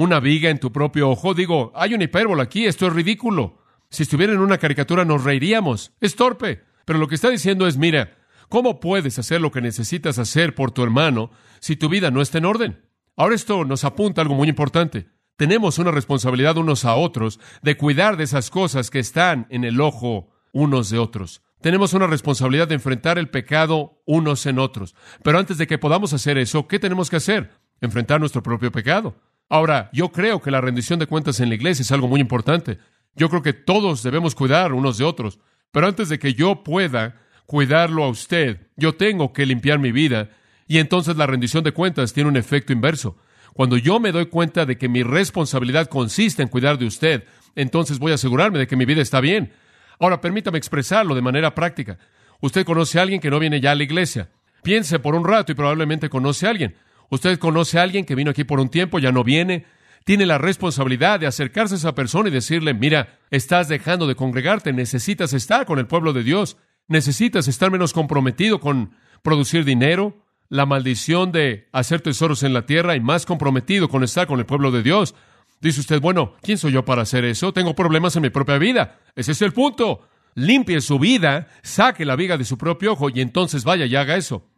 una 0.00 0.18
viga 0.18 0.48
en 0.48 0.58
tu 0.58 0.72
propio 0.72 1.10
ojo. 1.10 1.34
Digo, 1.34 1.72
hay 1.74 1.92
una 1.92 2.04
hipérbole 2.04 2.42
aquí, 2.42 2.64
esto 2.64 2.86
es 2.86 2.92
ridículo. 2.94 3.58
Si 3.90 4.04
estuviera 4.04 4.32
en 4.32 4.38
una 4.38 4.56
caricatura 4.56 5.04
nos 5.04 5.24
reiríamos. 5.24 5.92
Es 6.00 6.16
torpe. 6.16 6.64
Pero 6.86 6.98
lo 6.98 7.06
que 7.06 7.16
está 7.16 7.28
diciendo 7.28 7.66
es, 7.66 7.76
mira, 7.76 8.16
¿cómo 8.48 8.80
puedes 8.80 9.18
hacer 9.18 9.42
lo 9.42 9.50
que 9.50 9.60
necesitas 9.60 10.18
hacer 10.18 10.54
por 10.54 10.70
tu 10.70 10.82
hermano 10.82 11.30
si 11.60 11.76
tu 11.76 11.90
vida 11.90 12.10
no 12.10 12.22
está 12.22 12.38
en 12.38 12.46
orden? 12.46 12.80
Ahora 13.14 13.34
esto 13.34 13.64
nos 13.66 13.84
apunta 13.84 14.20
a 14.20 14.22
algo 14.22 14.34
muy 14.34 14.48
importante. 14.48 15.08
Tenemos 15.36 15.78
una 15.78 15.90
responsabilidad 15.90 16.56
unos 16.56 16.86
a 16.86 16.94
otros 16.94 17.38
de 17.60 17.76
cuidar 17.76 18.16
de 18.16 18.24
esas 18.24 18.48
cosas 18.48 18.90
que 18.90 19.00
están 19.00 19.46
en 19.50 19.64
el 19.64 19.80
ojo 19.82 20.30
unos 20.52 20.88
de 20.88 20.98
otros. 20.98 21.42
Tenemos 21.60 21.92
una 21.92 22.06
responsabilidad 22.06 22.68
de 22.68 22.76
enfrentar 22.76 23.18
el 23.18 23.28
pecado 23.28 24.02
unos 24.06 24.46
en 24.46 24.58
otros. 24.58 24.94
Pero 25.22 25.38
antes 25.38 25.58
de 25.58 25.66
que 25.66 25.76
podamos 25.76 26.14
hacer 26.14 26.38
eso, 26.38 26.66
¿qué 26.68 26.78
tenemos 26.78 27.10
que 27.10 27.16
hacer? 27.16 27.50
Enfrentar 27.82 28.18
nuestro 28.18 28.42
propio 28.42 28.72
pecado. 28.72 29.14
Ahora, 29.50 29.90
yo 29.92 30.12
creo 30.12 30.40
que 30.40 30.52
la 30.52 30.60
rendición 30.60 31.00
de 31.00 31.08
cuentas 31.08 31.40
en 31.40 31.48
la 31.48 31.56
iglesia 31.56 31.82
es 31.82 31.90
algo 31.90 32.06
muy 32.06 32.20
importante. 32.20 32.78
Yo 33.16 33.28
creo 33.28 33.42
que 33.42 33.52
todos 33.52 34.04
debemos 34.04 34.36
cuidar 34.36 34.72
unos 34.72 34.96
de 34.96 35.04
otros. 35.04 35.40
Pero 35.72 35.88
antes 35.88 36.08
de 36.08 36.20
que 36.20 36.34
yo 36.34 36.62
pueda 36.62 37.20
cuidarlo 37.46 38.04
a 38.04 38.08
usted, 38.08 38.68
yo 38.76 38.94
tengo 38.94 39.32
que 39.32 39.44
limpiar 39.44 39.80
mi 39.80 39.90
vida. 39.90 40.30
Y 40.68 40.78
entonces 40.78 41.16
la 41.16 41.26
rendición 41.26 41.64
de 41.64 41.72
cuentas 41.72 42.12
tiene 42.12 42.30
un 42.30 42.36
efecto 42.36 42.72
inverso. 42.72 43.16
Cuando 43.52 43.76
yo 43.76 43.98
me 43.98 44.12
doy 44.12 44.26
cuenta 44.26 44.66
de 44.66 44.78
que 44.78 44.88
mi 44.88 45.02
responsabilidad 45.02 45.88
consiste 45.88 46.42
en 46.42 46.48
cuidar 46.48 46.78
de 46.78 46.86
usted, 46.86 47.24
entonces 47.56 47.98
voy 47.98 48.12
a 48.12 48.14
asegurarme 48.14 48.60
de 48.60 48.68
que 48.68 48.76
mi 48.76 48.84
vida 48.84 49.02
está 49.02 49.20
bien. 49.20 49.52
Ahora, 49.98 50.20
permítame 50.20 50.58
expresarlo 50.58 51.16
de 51.16 51.22
manera 51.22 51.56
práctica. 51.56 51.98
Usted 52.40 52.64
conoce 52.64 53.00
a 53.00 53.02
alguien 53.02 53.20
que 53.20 53.30
no 53.30 53.40
viene 53.40 53.60
ya 53.60 53.72
a 53.72 53.74
la 53.74 53.82
iglesia. 53.82 54.30
Piense 54.62 55.00
por 55.00 55.16
un 55.16 55.24
rato 55.24 55.50
y 55.50 55.56
probablemente 55.56 56.08
conoce 56.08 56.46
a 56.46 56.50
alguien. 56.50 56.76
Usted 57.10 57.38
conoce 57.38 57.78
a 57.78 57.82
alguien 57.82 58.04
que 58.04 58.14
vino 58.14 58.30
aquí 58.30 58.44
por 58.44 58.60
un 58.60 58.68
tiempo, 58.68 58.98
ya 58.98 59.12
no 59.12 59.24
viene. 59.24 59.66
Tiene 60.04 60.26
la 60.26 60.38
responsabilidad 60.38 61.20
de 61.20 61.26
acercarse 61.26 61.74
a 61.74 61.78
esa 61.78 61.94
persona 61.94 62.28
y 62.28 62.32
decirle, 62.32 62.72
mira, 62.72 63.18
estás 63.30 63.68
dejando 63.68 64.06
de 64.06 64.14
congregarte, 64.14 64.72
necesitas 64.72 65.32
estar 65.32 65.66
con 65.66 65.78
el 65.78 65.86
pueblo 65.86 66.12
de 66.12 66.22
Dios, 66.22 66.56
necesitas 66.88 67.48
estar 67.48 67.70
menos 67.70 67.92
comprometido 67.92 68.60
con 68.60 68.92
producir 69.22 69.64
dinero, 69.64 70.24
la 70.48 70.66
maldición 70.66 71.32
de 71.32 71.68
hacer 71.72 72.00
tesoros 72.00 72.42
en 72.42 72.54
la 72.54 72.66
tierra 72.66 72.96
y 72.96 73.00
más 73.00 73.26
comprometido 73.26 73.88
con 73.88 74.02
estar 74.02 74.26
con 74.26 74.38
el 74.38 74.46
pueblo 74.46 74.70
de 74.70 74.82
Dios. 74.82 75.14
Dice 75.60 75.80
usted, 75.80 76.00
bueno, 76.00 76.34
¿quién 76.42 76.58
soy 76.58 76.72
yo 76.72 76.84
para 76.84 77.02
hacer 77.02 77.24
eso? 77.24 77.52
Tengo 77.52 77.74
problemas 77.74 78.16
en 78.16 78.22
mi 78.22 78.30
propia 78.30 78.56
vida. 78.56 78.98
Ese 79.14 79.32
es 79.32 79.42
el 79.42 79.52
punto. 79.52 80.08
Limpie 80.34 80.80
su 80.80 80.98
vida, 80.98 81.48
saque 81.62 82.04
la 82.04 82.16
viga 82.16 82.38
de 82.38 82.44
su 82.44 82.56
propio 82.56 82.92
ojo 82.92 83.10
y 83.10 83.20
entonces 83.20 83.64
vaya 83.64 83.84
y 83.84 83.94
haga 83.94 84.16
eso. 84.16 84.49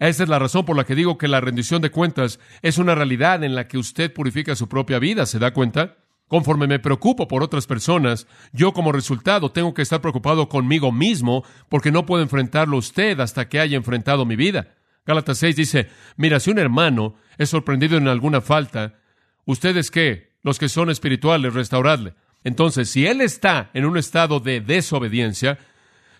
Esa 0.00 0.22
es 0.22 0.28
la 0.30 0.38
razón 0.38 0.64
por 0.64 0.76
la 0.76 0.84
que 0.84 0.94
digo 0.94 1.18
que 1.18 1.28
la 1.28 1.42
rendición 1.42 1.82
de 1.82 1.90
cuentas 1.90 2.40
es 2.62 2.78
una 2.78 2.94
realidad 2.94 3.44
en 3.44 3.54
la 3.54 3.68
que 3.68 3.76
usted 3.76 4.10
purifica 4.10 4.56
su 4.56 4.66
propia 4.66 4.98
vida. 4.98 5.26
¿Se 5.26 5.38
da 5.38 5.52
cuenta? 5.52 5.98
Conforme 6.26 6.66
me 6.66 6.78
preocupo 6.78 7.28
por 7.28 7.42
otras 7.42 7.66
personas, 7.66 8.26
yo 8.52 8.72
como 8.72 8.92
resultado 8.92 9.52
tengo 9.52 9.74
que 9.74 9.82
estar 9.82 10.00
preocupado 10.00 10.48
conmigo 10.48 10.90
mismo 10.90 11.44
porque 11.68 11.92
no 11.92 12.06
puedo 12.06 12.22
enfrentarlo 12.22 12.78
usted 12.78 13.20
hasta 13.20 13.50
que 13.50 13.60
haya 13.60 13.76
enfrentado 13.76 14.24
mi 14.24 14.36
vida. 14.36 14.74
Gálatas 15.04 15.36
6 15.36 15.54
dice, 15.56 15.88
mira, 16.16 16.40
si 16.40 16.50
un 16.50 16.58
hermano 16.58 17.16
es 17.36 17.50
sorprendido 17.50 17.98
en 17.98 18.08
alguna 18.08 18.40
falta, 18.40 18.94
¿ustedes 19.44 19.90
qué? 19.90 20.32
Los 20.42 20.58
que 20.58 20.70
son 20.70 20.88
espirituales, 20.88 21.52
restauradle. 21.52 22.14
Entonces, 22.42 22.88
si 22.88 23.06
él 23.06 23.20
está 23.20 23.70
en 23.74 23.84
un 23.84 23.98
estado 23.98 24.40
de 24.40 24.62
desobediencia, 24.62 25.58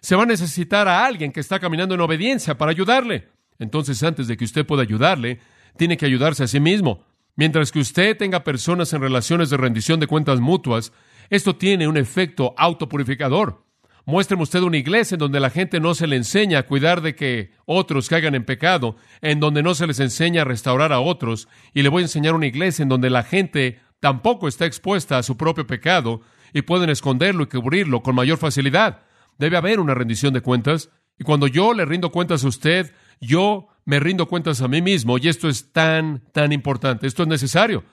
se 0.03 0.17
va 0.17 0.25
a 0.25 0.27
necesitar 0.27 0.87
a 0.87 1.07
alguien 1.07 1.33
que 1.33 1.41
está 1.41 1.59
caminando 1.61 1.95
en 1.95 2.03
obediencia 2.03 2.59
para 2.59 2.73
ayudarle. 2.73 3.40
Entonces, 3.61 4.03
antes 4.03 4.27
de 4.27 4.37
que 4.37 4.45
usted 4.45 4.67
pueda 4.67 4.83
ayudarle, 4.83 5.39
tiene 5.77 5.97
que 5.97 6.07
ayudarse 6.07 6.43
a 6.43 6.49
sí 6.49 6.59
mismo. 6.59 7.05
Mientras 7.37 7.71
que 7.71 7.79
usted 7.79 8.17
tenga 8.17 8.43
personas 8.43 8.93
en 8.93 9.01
relaciones 9.01 9.51
de 9.51 9.57
rendición 9.57 10.01
de 10.01 10.09
cuentas 10.09 10.41
mutuas, 10.41 10.93
esto 11.29 11.55
tiene 11.55 11.87
un 11.87 11.97
efecto 11.97 12.55
autopurificador. 12.59 13.65
Muéstreme 14.07 14.43
usted 14.43 14.63
una 14.63 14.79
iglesia 14.79 15.15
en 15.15 15.21
donde 15.21 15.41
la 15.41 15.51
gente 15.51 15.79
no 15.79 15.95
se 15.95 16.07
le 16.07 16.17
enseña 16.17 16.59
a 16.59 16.67
cuidar 16.67 17.03
de 17.03 17.15
que 17.15 17.53
otros 17.67 18.09
caigan 18.09 18.35
en 18.35 18.45
pecado, 18.45 18.97
en 19.21 19.41
donde 19.41 19.63
no 19.63 19.75
se 19.75 19.87
les 19.87 20.01
enseña 20.01 20.43
a 20.43 20.47
restaurar 20.47 20.93
a 20.93 21.01
otros, 21.01 21.49
y 21.75 21.83
le 21.83 21.91
voy 21.91 22.03
a 22.03 22.07
enseñar 22.07 22.35
una 22.35 22.47
iglesia 22.47 22.83
en 22.83 22.89
donde 22.89 23.11
la 23.11 23.23
gente 23.23 23.79
tampoco 24.01 24.49
está 24.49 24.67
expuesta 24.67 25.19
a 25.19 25.23
su 25.23 25.37
propio 25.37 25.67
pecado 25.67 26.23
y 26.53 26.63
pueden 26.63 26.91
esconderlo 26.91 27.45
y 27.45 27.47
cubrirlo 27.47 28.03
con 28.03 28.15
mayor 28.15 28.39
facilidad. 28.39 29.03
Debe 29.39 29.57
haber 29.57 29.79
una 29.79 29.95
rendición 29.95 30.35
de 30.35 30.41
cuentas, 30.41 30.91
y 31.19 31.25
cuando 31.25 31.47
yo 31.47 31.75
le 31.75 31.85
rindo 31.85 32.11
cuentas 32.11 32.45
a 32.45 32.49
usted, 32.49 32.93
yo 33.21 33.69
me 33.85 34.01
rindo 34.01 34.27
cuentas 34.27 34.63
a 34.63 34.69
mí 34.69 34.83
mismo, 34.83 35.19
y 35.19 35.29
esto 35.29 35.49
es 35.49 35.73
tan, 35.73 36.23
tan 36.33 36.53
importante, 36.53 37.07
esto 37.07 37.23
es 37.23 37.29
necesario. 37.29 37.85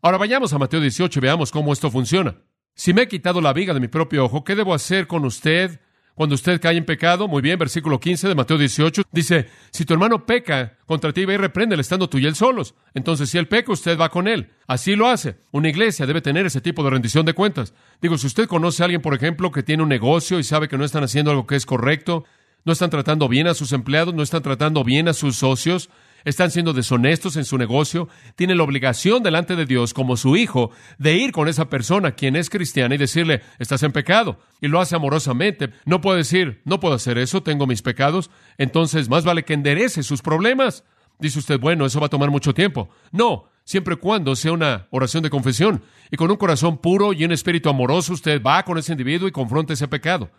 Ahora 0.00 0.18
vayamos 0.18 0.52
a 0.52 0.58
Mateo 0.58 0.80
18 0.80 1.18
y 1.18 1.22
veamos 1.22 1.50
cómo 1.52 1.72
esto 1.72 1.90
funciona. 1.90 2.36
Si 2.74 2.92
me 2.92 3.02
he 3.02 3.08
quitado 3.08 3.40
la 3.40 3.52
viga 3.52 3.74
de 3.74 3.80
mi 3.80 3.88
propio 3.88 4.24
ojo, 4.24 4.44
¿qué 4.44 4.56
debo 4.56 4.74
hacer 4.74 5.06
con 5.06 5.24
usted 5.24 5.78
cuando 6.14 6.34
usted 6.34 6.60
cae 6.60 6.76
en 6.76 6.84
pecado? 6.84 7.28
Muy 7.28 7.42
bien, 7.42 7.58
versículo 7.58 8.00
15 8.00 8.28
de 8.28 8.34
Mateo 8.34 8.56
18 8.56 9.02
dice, 9.12 9.48
si 9.70 9.84
tu 9.84 9.92
hermano 9.92 10.24
peca 10.24 10.78
contra 10.86 11.12
ti, 11.12 11.24
ve 11.24 11.34
y 11.34 11.36
repréndele 11.36 11.82
estando 11.82 12.08
tú 12.08 12.18
y 12.18 12.26
él 12.26 12.34
solos. 12.34 12.74
Entonces, 12.94 13.28
si 13.28 13.38
él 13.38 13.46
peca, 13.46 13.72
usted 13.72 13.98
va 13.98 14.08
con 14.08 14.26
él. 14.26 14.50
Así 14.66 14.96
lo 14.96 15.08
hace. 15.08 15.36
Una 15.50 15.68
iglesia 15.68 16.06
debe 16.06 16.22
tener 16.22 16.46
ese 16.46 16.60
tipo 16.60 16.82
de 16.82 16.90
rendición 16.90 17.26
de 17.26 17.34
cuentas. 17.34 17.74
Digo, 18.00 18.16
si 18.16 18.26
usted 18.26 18.48
conoce 18.48 18.82
a 18.82 18.86
alguien, 18.86 19.02
por 19.02 19.14
ejemplo, 19.14 19.52
que 19.52 19.62
tiene 19.62 19.82
un 19.82 19.90
negocio 19.90 20.38
y 20.38 20.44
sabe 20.44 20.68
que 20.68 20.78
no 20.78 20.84
están 20.84 21.04
haciendo 21.04 21.30
algo 21.30 21.46
que 21.46 21.56
es 21.56 21.66
correcto, 21.66 22.24
no 22.64 22.72
están 22.72 22.90
tratando 22.90 23.28
bien 23.28 23.46
a 23.46 23.54
sus 23.54 23.72
empleados, 23.72 24.14
no 24.14 24.22
están 24.22 24.42
tratando 24.42 24.84
bien 24.84 25.08
a 25.08 25.12
sus 25.12 25.36
socios, 25.36 25.90
están 26.24 26.50
siendo 26.50 26.72
deshonestos 26.72 27.36
en 27.36 27.44
su 27.44 27.58
negocio, 27.58 28.08
tiene 28.36 28.54
la 28.54 28.62
obligación 28.62 29.22
delante 29.22 29.56
de 29.56 29.66
Dios 29.66 29.92
como 29.94 30.16
su 30.16 30.36
hijo 30.36 30.70
de 30.98 31.14
ir 31.14 31.32
con 31.32 31.48
esa 31.48 31.68
persona 31.68 32.12
quien 32.12 32.36
es 32.36 32.50
cristiana 32.50 32.94
y 32.94 32.98
decirle, 32.98 33.42
estás 33.58 33.82
en 33.82 33.92
pecado. 33.92 34.38
Y 34.60 34.68
lo 34.68 34.80
hace 34.80 34.94
amorosamente. 34.94 35.70
No 35.84 36.00
puede 36.00 36.18
decir, 36.18 36.62
no 36.64 36.80
puedo 36.80 36.94
hacer 36.94 37.18
eso, 37.18 37.42
tengo 37.42 37.66
mis 37.66 37.82
pecados. 37.82 38.30
Entonces, 38.58 39.08
más 39.08 39.24
vale 39.24 39.44
que 39.44 39.54
enderece 39.54 40.02
sus 40.02 40.22
problemas. 40.22 40.84
Dice 41.18 41.38
usted, 41.38 41.58
bueno, 41.58 41.86
eso 41.86 42.00
va 42.00 42.06
a 42.06 42.10
tomar 42.10 42.30
mucho 42.30 42.54
tiempo. 42.54 42.88
No, 43.10 43.48
siempre 43.64 43.94
y 43.94 43.98
cuando 43.98 44.34
sea 44.36 44.52
una 44.52 44.86
oración 44.90 45.22
de 45.22 45.30
confesión. 45.30 45.82
Y 46.10 46.16
con 46.16 46.30
un 46.30 46.36
corazón 46.36 46.78
puro 46.78 47.12
y 47.12 47.24
un 47.24 47.32
espíritu 47.32 47.68
amoroso, 47.68 48.12
usted 48.12 48.42
va 48.42 48.64
con 48.64 48.78
ese 48.78 48.92
individuo 48.92 49.28
y 49.28 49.32
confronta 49.32 49.72
ese 49.72 49.88
pecado. 49.88 50.30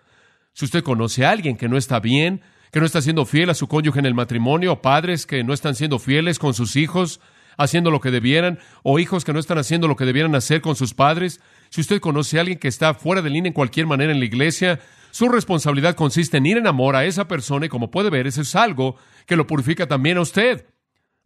Si 0.53 0.65
usted 0.65 0.83
conoce 0.83 1.25
a 1.25 1.31
alguien 1.31 1.57
que 1.57 1.67
no 1.67 1.77
está 1.77 1.99
bien, 1.99 2.41
que 2.71 2.79
no 2.79 2.85
está 2.85 3.01
siendo 3.01 3.25
fiel 3.25 3.49
a 3.49 3.53
su 3.53 3.67
cónyuge 3.67 3.99
en 3.99 4.05
el 4.05 4.13
matrimonio, 4.13 4.73
o 4.73 4.81
padres 4.81 5.25
que 5.25 5.43
no 5.43 5.53
están 5.53 5.75
siendo 5.75 5.99
fieles 5.99 6.39
con 6.39 6.53
sus 6.53 6.75
hijos, 6.75 7.19
haciendo 7.57 7.91
lo 7.91 7.99
que 7.99 8.11
debieran, 8.11 8.59
o 8.83 8.99
hijos 8.99 9.25
que 9.25 9.33
no 9.33 9.39
están 9.39 9.57
haciendo 9.57 9.87
lo 9.87 9.95
que 9.95 10.05
debieran 10.05 10.35
hacer 10.35 10.61
con 10.61 10.75
sus 10.75 10.93
padres. 10.93 11.39
Si 11.69 11.81
usted 11.81 11.99
conoce 11.99 12.37
a 12.37 12.41
alguien 12.41 12.59
que 12.59 12.67
está 12.67 12.93
fuera 12.93 13.21
de 13.21 13.29
línea 13.29 13.49
en 13.49 13.53
cualquier 13.53 13.87
manera 13.87 14.11
en 14.11 14.19
la 14.19 14.25
iglesia, 14.25 14.79
su 15.11 15.29
responsabilidad 15.29 15.95
consiste 15.95 16.37
en 16.37 16.45
ir 16.45 16.57
en 16.57 16.67
amor 16.67 16.95
a 16.95 17.05
esa 17.05 17.27
persona 17.27 17.67
y 17.67 17.69
como 17.69 17.91
puede 17.91 18.09
ver, 18.09 18.25
eso 18.25 18.41
es 18.41 18.55
algo 18.55 18.95
que 19.27 19.35
lo 19.35 19.45
purifica 19.45 19.87
también 19.87 20.17
a 20.17 20.21
usted. 20.21 20.65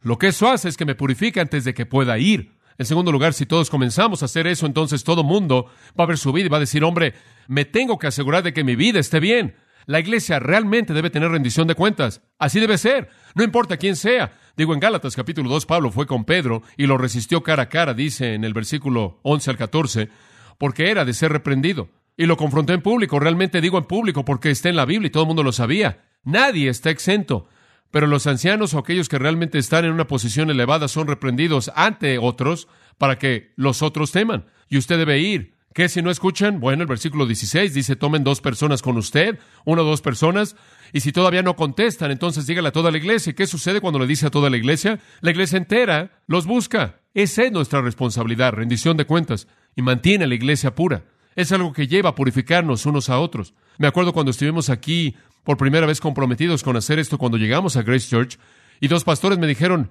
Lo 0.01 0.17
que 0.17 0.27
eso 0.27 0.49
hace 0.49 0.69
es 0.69 0.77
que 0.77 0.85
me 0.85 0.95
purifica 0.95 1.41
antes 1.41 1.63
de 1.63 1.73
que 1.73 1.85
pueda 1.85 2.17
ir. 2.17 2.56
En 2.77 2.85
segundo 2.85 3.11
lugar, 3.11 3.33
si 3.33 3.45
todos 3.45 3.69
comenzamos 3.69 4.21
a 4.21 4.25
hacer 4.25 4.45
eso, 4.45 4.65
entonces 4.65 5.03
todo 5.03 5.23
mundo 5.23 5.65
va 5.99 6.03
a 6.03 6.07
ver 6.07 6.17
su 6.17 6.31
vida 6.31 6.45
y 6.45 6.49
va 6.49 6.57
a 6.57 6.61
decir, 6.61 6.83
hombre, 6.83 7.13
me 7.47 7.65
tengo 7.65 7.97
que 7.97 8.07
asegurar 8.07 8.43
de 8.43 8.53
que 8.53 8.63
mi 8.63 8.75
vida 8.75 8.99
esté 8.99 9.19
bien. 9.19 9.55
La 9.87 9.99
iglesia 9.99 10.39
realmente 10.39 10.93
debe 10.93 11.09
tener 11.09 11.31
rendición 11.31 11.65
de 11.65 11.73
cuentas. 11.73 12.21
Así 12.37 12.59
debe 12.59 12.77
ser. 12.77 13.09
No 13.35 13.43
importa 13.43 13.77
quién 13.77 13.95
sea. 13.95 14.33
Digo, 14.57 14.73
en 14.73 14.81
Gálatas 14.81 15.15
capítulo 15.15 15.49
2, 15.49 15.65
Pablo 15.65 15.91
fue 15.91 16.05
con 16.05 16.25
Pedro 16.25 16.61
y 16.75 16.87
lo 16.87 16.97
resistió 16.97 17.41
cara 17.41 17.63
a 17.63 17.69
cara, 17.69 17.93
dice 17.93 18.33
en 18.33 18.43
el 18.43 18.53
versículo 18.53 19.19
11 19.23 19.51
al 19.51 19.57
14, 19.57 20.09
porque 20.57 20.91
era 20.91 21.05
de 21.05 21.13
ser 21.13 21.31
reprendido. 21.31 21.89
Y 22.17 22.25
lo 22.25 22.35
confrontó 22.35 22.73
en 22.73 22.81
público. 22.81 23.19
Realmente 23.19 23.61
digo 23.61 23.77
en 23.77 23.85
público 23.85 24.25
porque 24.25 24.51
está 24.51 24.67
en 24.69 24.75
la 24.75 24.85
Biblia 24.85 25.07
y 25.07 25.11
todo 25.11 25.23
el 25.23 25.27
mundo 25.27 25.43
lo 25.43 25.53
sabía. 25.53 26.03
Nadie 26.23 26.69
está 26.69 26.89
exento. 26.89 27.47
Pero 27.91 28.07
los 28.07 28.27
ancianos 28.27 28.73
o 28.73 28.79
aquellos 28.79 29.09
que 29.09 29.19
realmente 29.19 29.57
están 29.57 29.85
en 29.85 29.91
una 29.91 30.07
posición 30.07 30.49
elevada 30.49 30.87
son 30.87 31.07
reprendidos 31.07 31.71
ante 31.75 32.17
otros 32.17 32.67
para 32.97 33.17
que 33.17 33.53
los 33.55 33.81
otros 33.81 34.11
teman. 34.11 34.45
Y 34.69 34.77
usted 34.77 34.97
debe 34.97 35.19
ir 35.19 35.57
¿Qué 35.77 35.89
si 35.89 36.01
no 36.01 36.09
escuchan? 36.09 36.59
Bueno, 36.59 36.81
el 36.81 36.87
versículo 36.87 37.27
16 37.27 37.71
dice, 37.71 37.95
tomen 37.95 38.23
dos 38.23 38.41
personas 38.41 38.81
con 38.81 38.97
usted, 38.97 39.37
una 39.63 39.83
o 39.83 39.85
dos 39.85 40.01
personas, 40.01 40.55
y 40.91 41.01
si 41.01 41.11
todavía 41.11 41.43
no 41.43 41.55
contestan, 41.55 42.09
entonces 42.09 42.47
dígale 42.47 42.69
a 42.69 42.71
toda 42.71 42.89
la 42.89 42.97
iglesia. 42.97 43.33
¿Qué 43.33 43.45
sucede 43.45 43.79
cuando 43.79 43.99
le 43.99 44.07
dice 44.07 44.25
a 44.25 44.31
toda 44.31 44.49
la 44.49 44.57
iglesia? 44.57 44.99
La 45.21 45.29
iglesia 45.29 45.59
entera 45.59 46.23
los 46.25 46.47
busca. 46.47 47.01
Esa 47.13 47.43
es 47.43 47.51
nuestra 47.51 47.83
responsabilidad, 47.83 48.53
rendición 48.53 48.97
de 48.97 49.05
cuentas, 49.05 49.47
y 49.75 49.83
mantiene 49.83 50.23
a 50.23 50.27
la 50.27 50.33
iglesia 50.33 50.73
pura. 50.73 51.03
Es 51.35 51.51
algo 51.51 51.71
que 51.73 51.85
lleva 51.85 52.09
a 52.09 52.15
purificarnos 52.15 52.87
unos 52.87 53.11
a 53.11 53.19
otros. 53.19 53.53
Me 53.77 53.85
acuerdo 53.85 54.13
cuando 54.13 54.31
estuvimos 54.31 54.71
aquí 54.71 55.15
por 55.47 55.55
primera 55.55 55.87
vez 55.87 56.01
comprometidos 56.01 56.61
con 56.61 56.75
hacer 56.75 56.99
esto 56.99 57.17
cuando 57.17 57.37
llegamos 57.37 57.77
a 57.77 57.81
Grace 57.81 58.09
Church, 58.09 58.37
y 58.81 58.89
dos 58.89 59.05
pastores 59.05 59.39
me 59.39 59.47
dijeron, 59.47 59.89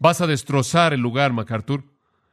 vas 0.00 0.20
a 0.20 0.26
destrozar 0.26 0.92
el 0.92 0.98
lugar, 0.98 1.32
MacArthur. 1.32 1.84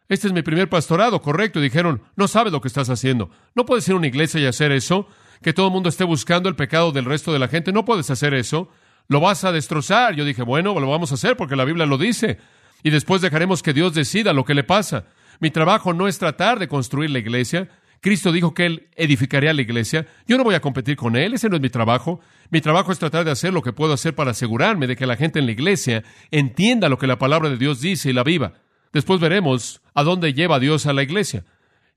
Este 0.10 0.26
es 0.26 0.34
mi 0.34 0.42
primer 0.42 0.70
pastorado, 0.70 1.22
correcto. 1.22 1.60
Y 1.60 1.62
dijeron, 1.62 2.02
no 2.16 2.28
sabes 2.28 2.52
lo 2.52 2.62
que 2.62 2.68
estás 2.68 2.90
haciendo. 2.90 3.30
No 3.54 3.68
puedes 3.68 3.88
ir 3.88 3.94
a 3.94 3.98
una 3.98 4.08
iglesia 4.08 4.40
y 4.40 4.48
hacer 4.48 4.72
eso. 4.72 5.08
Que 5.44 5.54
todo 5.54 5.68
el 5.68 5.72
mundo 5.72 5.88
esté 5.88 6.04
buscando 6.04 6.50
el 6.50 6.56
pecado 6.56 6.92
del 6.92 7.06
resto 7.06 7.32
de 7.32 7.38
la 7.38 7.48
gente. 7.48 7.72
No 7.72 7.86
puedes 7.86 8.10
hacer 8.10 8.34
eso. 8.34 8.70
Lo 9.08 9.20
vas 9.20 9.44
a 9.44 9.52
destrozar. 9.52 10.16
Yo 10.16 10.26
dije, 10.26 10.42
bueno, 10.42 10.74
lo 10.80 10.90
vamos 10.90 11.12
a 11.12 11.16
hacer 11.16 11.38
porque 11.38 11.56
la 11.56 11.66
Biblia 11.66 11.86
lo 11.86 12.00
dice. 12.00 12.40
Y 12.82 12.90
después 12.90 13.22
dejaremos 13.22 13.62
que 13.62 13.74
Dios 13.74 13.94
decida 13.94 14.34
lo 14.34 14.46
que 14.46 14.56
le 14.56 14.64
pasa. 14.64 15.06
Mi 15.40 15.52
trabajo 15.52 15.94
no 15.94 16.08
es 16.08 16.18
tratar 16.18 16.58
de 16.58 16.68
construir 16.68 17.12
la 17.12 17.20
iglesia. 17.20 17.70
Cristo 18.04 18.34
dijo 18.34 18.54
que 18.54 18.66
Él 18.66 18.90
edificaría 18.98 19.54
la 19.54 19.62
iglesia. 19.62 20.06
Yo 20.28 20.38
no 20.38 20.44
voy 20.44 20.56
a 20.56 20.60
competir 20.60 20.98
con 20.98 21.16
Él, 21.16 21.34
ese 21.34 21.48
no 21.48 21.56
es 21.56 21.62
mi 21.62 21.70
trabajo. 21.70 22.20
Mi 22.50 22.60
trabajo 22.60 22.92
es 22.92 23.00
tratar 23.00 23.24
de 23.24 23.32
hacer 23.32 23.54
lo 23.54 23.62
que 23.62 23.72
puedo 23.72 23.94
hacer 23.94 24.14
para 24.14 24.32
asegurarme 24.32 24.88
de 24.88 24.98
que 24.98 25.08
la 25.08 25.16
gente 25.16 25.40
en 25.40 25.46
la 25.46 25.54
iglesia 25.54 26.04
entienda 26.30 26.90
lo 26.90 26.98
que 26.98 27.08
la 27.08 27.18
palabra 27.18 27.50
de 27.50 27.56
Dios 27.56 27.80
dice 27.80 28.10
y 28.10 28.14
la 28.14 28.26
viva. 28.26 28.56
Después 28.92 29.22
veremos 29.22 29.82
a 29.94 30.04
dónde 30.04 30.34
lleva 30.34 30.60
Dios 30.60 30.86
a 30.86 30.92
la 30.92 31.02
iglesia. 31.02 31.46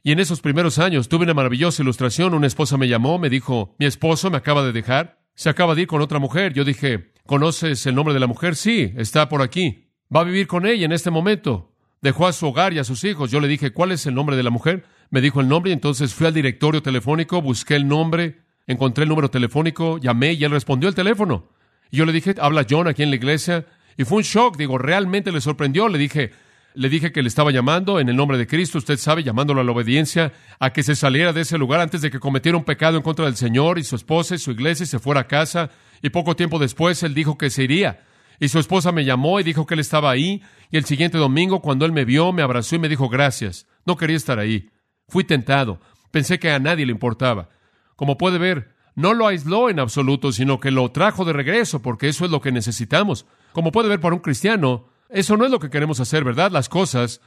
Y 0.05 0.13
en 0.13 0.21
esos 0.21 0.41
primeros 0.41 0.79
años 0.79 1.09
tuve 1.09 1.25
una 1.25 1.35
maravillosa 1.35 1.83
ilustración. 1.83 2.35
Una 2.35 2.47
esposa 2.47 2.77
me 2.77 2.87
llamó, 2.87 3.19
me 3.19 3.29
dijo, 3.29 3.75
mi 3.81 3.87
esposo 3.87 4.31
me 4.31 4.37
acaba 4.37 4.65
de 4.65 4.71
dejar, 4.71 5.19
se 5.35 5.51
acaba 5.51 5.75
de 5.75 5.83
ir 5.83 5.87
con 5.89 6.03
otra 6.03 6.21
mujer. 6.21 6.53
Yo 6.53 6.65
dije, 6.65 7.11
¿conoces 7.27 7.85
el 7.85 7.97
nombre 7.97 8.15
de 8.15 8.21
la 8.21 8.29
mujer? 8.29 8.55
Sí, 8.55 8.93
está 8.97 9.29
por 9.29 9.43
aquí. 9.43 9.89
Va 10.15 10.21
a 10.21 10.25
vivir 10.25 10.47
con 10.47 10.67
ella 10.67 10.85
en 10.85 10.93
este 10.93 11.11
momento. 11.11 11.75
Dejó 12.01 12.29
a 12.29 12.33
su 12.33 12.47
hogar 12.47 12.73
y 12.75 12.79
a 12.79 12.85
sus 12.85 13.03
hijos. 13.03 13.33
Yo 13.33 13.41
le 13.41 13.49
dije, 13.49 13.73
¿cuál 13.73 13.91
es 13.91 14.07
el 14.07 14.15
nombre 14.15 14.37
de 14.37 14.45
la 14.45 14.51
mujer? 14.51 14.85
Me 15.11 15.21
dijo 15.21 15.41
el 15.41 15.49
nombre 15.49 15.71
y 15.71 15.75
entonces 15.75 16.15
fui 16.15 16.27
al 16.27 16.35
directorio 16.35 16.83
telefónico, 16.83 17.41
busqué 17.41 17.77
el 17.77 17.87
nombre, 17.87 18.41
encontré 18.67 19.05
el 19.05 19.09
número 19.09 19.31
telefónico, 19.31 19.99
llamé 19.99 20.33
y 20.33 20.45
él 20.45 20.51
respondió 20.51 20.89
el 20.89 20.95
teléfono. 20.95 21.49
Y 21.91 21.99
yo 21.99 22.07
le 22.07 22.13
dije, 22.13 22.35
habla 22.41 22.67
John 22.69 22.89
aquí 22.89 23.03
en 23.03 23.11
la 23.11 23.17
iglesia. 23.17 23.67
Y 23.97 24.05
fue 24.05 24.19
un 24.19 24.25
shock, 24.25 24.57
digo, 24.57 24.79
realmente 24.79 25.33
le 25.33 25.41
sorprendió. 25.41 25.89
Le 25.89 25.99
dije, 25.99 26.33
le 26.75 26.89
dije 26.89 27.13
que 27.13 27.23
le 27.23 27.29
estaba 27.29 27.51
llamando 27.51 28.01
en 28.01 28.09
el 28.09 28.17
nombre 28.17 28.37
de 28.37 28.47
Cristo, 28.47 28.79
usted 28.79 28.99
sabe, 28.99 29.23
llamándolo 29.23 29.61
a 29.61 29.65
la 29.65 29.73
obediencia, 29.73 30.33
a 30.59 30.71
que 30.73 30.83
se 30.83 30.95
saliera 30.95 31.33
de 31.33 31.41
ese 31.41 31.57
lugar 31.57 31.81
antes 31.81 32.03
de 32.03 32.11
que 32.11 32.21
cometiera 32.21 32.59
un 32.59 32.65
pecado 32.65 32.97
en 32.97 33.03
contra 33.03 33.25
del 33.25 33.37
Señor 33.37 33.79
y 33.79 33.85
su 33.85 33.97
esposa 33.97 34.35
y 34.35 34.39
su 34.39 34.51
iglesia 34.51 34.85
y 34.85 34.89
se 34.89 34.99
fuera 34.99 35.23
a 35.23 35.27
casa. 35.27 35.71
Y 36.03 36.11
poco 36.11 36.37
tiempo 36.37 36.59
después 36.59 37.03
él 37.03 37.15
dijo 37.15 37.39
que 37.39 37.51
se 37.51 37.65
iría. 37.65 38.05
Y 38.39 38.49
su 38.49 38.59
esposa 38.59 38.93
me 38.93 39.07
llamó 39.07 39.41
y 39.41 39.43
dijo 39.43 39.65
que 39.67 39.75
él 39.75 39.81
estaba 39.81 40.11
ahí. 40.11 40.43
Y 40.71 40.77
el 40.77 40.85
siguiente 40.85 41.17
domingo, 41.17 41.63
cuando 41.63 41.87
él 41.87 41.93
me 41.93 42.05
vio, 42.05 42.33
me 42.33 42.43
abrazó 42.43 42.77
y 42.77 42.79
me 42.79 42.89
dijo 42.89 43.09
gracias. 43.09 43.67
No 43.87 43.97
quería 43.97 44.17
estar 44.17 44.39
ahí. 44.39 44.69
Fui 45.09 45.25
tentado. 45.25 45.81
Pensé 46.11 46.39
que 46.39 46.51
a 46.51 46.59
nadie 46.59 46.87
le 46.87 46.93
importaba. 46.93 47.49
Como 47.97 48.19
puede 48.19 48.39
ver, 48.39 48.75
no 48.95 49.15
lo 49.15 49.27
aisló 49.27 49.71
en 49.71 49.81
absoluto, 49.81 50.33
sino 50.33 50.61
que 50.61 50.71
lo 50.71 50.91
trajo 50.91 51.25
de 51.25 51.33
regreso, 51.33 51.83
porque 51.83 52.09
eso 52.09 52.25
es 52.25 52.31
lo 52.31 52.41
que 52.41 52.53
necesitamos. 52.53 53.27
Como 53.53 53.73
puede 53.73 53.89
ver 53.89 54.01
para 54.01 54.15
un 54.15 54.21
cristiano, 54.21 54.89
eso 55.09 55.37
no 55.37 55.45
es 55.45 55.51
lo 55.51 55.61
que 55.61 55.71
queremos 55.71 56.01
hacer, 56.01 56.25
¿verdad? 56.25 56.51
Las 56.51 56.69
cosas 56.69 57.21